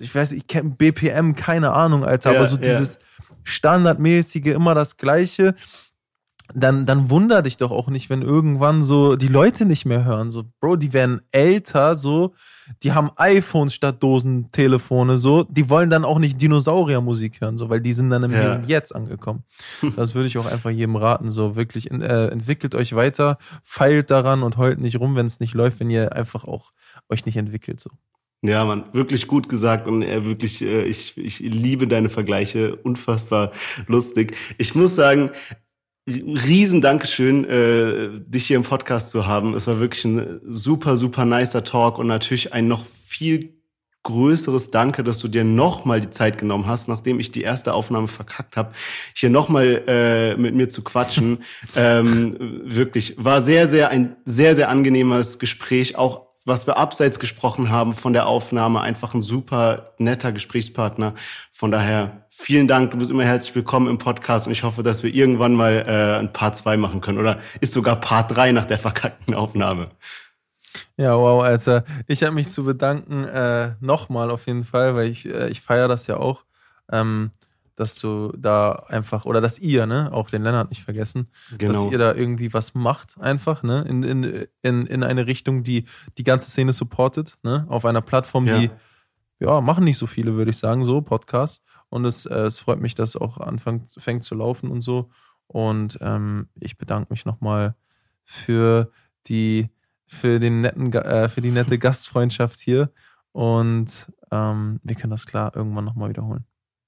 [0.00, 2.62] Ich weiß, ich kenne BPM, keine Ahnung, Alter, Ja, aber so ja.
[2.62, 2.98] dieses
[3.44, 5.54] standardmäßige, immer das Gleiche
[6.54, 10.30] dann, dann wunder dich doch auch nicht, wenn irgendwann so die Leute nicht mehr hören.
[10.30, 12.34] So, Bro, die werden älter, so,
[12.82, 17.80] die haben iPhones statt Dosentelefone, so, die wollen dann auch nicht Dinosauriermusik hören, so, weil
[17.80, 18.60] die sind dann im Ja.
[18.66, 19.44] Jetzt angekommen.
[19.96, 24.42] Das würde ich auch einfach jedem raten, so, wirklich, äh, entwickelt euch weiter, feilt daran
[24.42, 26.72] und heult nicht rum, wenn es nicht läuft, wenn ihr einfach auch
[27.08, 27.90] euch nicht entwickelt, so.
[28.44, 33.52] Ja, Mann, wirklich gut gesagt und äh, wirklich, äh, ich, ich liebe deine Vergleiche, unfassbar
[33.86, 34.36] lustig.
[34.58, 35.30] Ich muss sagen,
[36.06, 39.54] riesen Dankeschön, äh, dich hier im Podcast zu haben.
[39.54, 43.62] Es war wirklich ein super, super nicer Talk und natürlich ein noch viel
[44.02, 48.08] größeres Danke, dass du dir nochmal die Zeit genommen hast, nachdem ich die erste Aufnahme
[48.08, 48.72] verkackt habe,
[49.14, 51.44] hier nochmal äh, mit mir zu quatschen.
[51.76, 57.70] ähm, wirklich, war sehr, sehr ein sehr, sehr angenehmes Gespräch, auch was wir abseits gesprochen
[57.70, 61.14] haben von der Aufnahme, einfach ein super netter Gesprächspartner.
[61.52, 65.02] Von daher vielen Dank, du bist immer herzlich willkommen im Podcast und ich hoffe, dass
[65.02, 68.64] wir irgendwann mal äh, ein Part 2 machen können oder ist sogar Part 3 nach
[68.64, 69.90] der verkackten Aufnahme.
[70.96, 71.84] Ja, wow, Alter.
[72.06, 75.88] Ich habe mich zu bedanken, äh, nochmal auf jeden Fall, weil ich, äh, ich feiere
[75.88, 76.44] das ja auch,
[76.90, 77.32] ähm,
[77.76, 81.28] dass du da einfach, oder dass ihr, ne, auch den Lennart nicht vergessen,
[81.58, 81.84] Genau.
[81.84, 85.84] dass ihr da irgendwie was macht, einfach, ne, in, in, in, in eine Richtung, die
[86.16, 88.58] die ganze Szene supportet, ne, auf einer Plattform, Ja.
[88.58, 88.70] die,
[89.40, 91.62] ja, machen nicht so viele, würde ich sagen, so, Podcasts.
[91.92, 95.10] Und es, äh, es freut mich, dass auch anfängt fängt zu laufen und so.
[95.46, 97.74] Und ähm, ich bedanke mich nochmal
[98.24, 98.90] für
[99.26, 99.68] die,
[100.06, 102.90] für den netten, äh, für die nette Gastfreundschaft hier.
[103.32, 106.46] Und ähm, wir können das klar irgendwann nochmal wiederholen.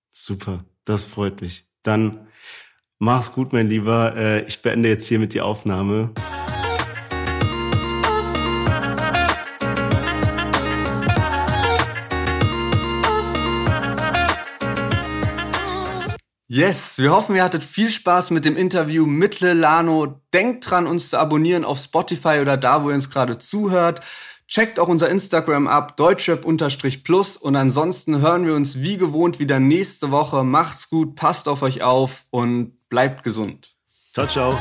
[0.08, 1.66] Super, das freut mich.
[1.82, 2.26] Dann
[2.98, 4.16] mach's gut, mein Lieber.
[4.16, 6.14] Äh, ich beende jetzt hiermit die Aufnahme.
[16.54, 20.20] Yes, wir hoffen, ihr hattet viel Spaß mit dem Interview mit Lelano.
[20.32, 24.02] Denkt dran, uns zu abonnieren auf Spotify oder da, wo ihr uns gerade zuhört.
[24.46, 30.12] Checkt auch unser Instagram ab, deutschrap-plus und ansonsten hören wir uns wie gewohnt wieder nächste
[30.12, 30.44] Woche.
[30.44, 33.74] Macht's gut, passt auf euch auf und bleibt gesund.
[34.12, 34.56] Ciao, ciao.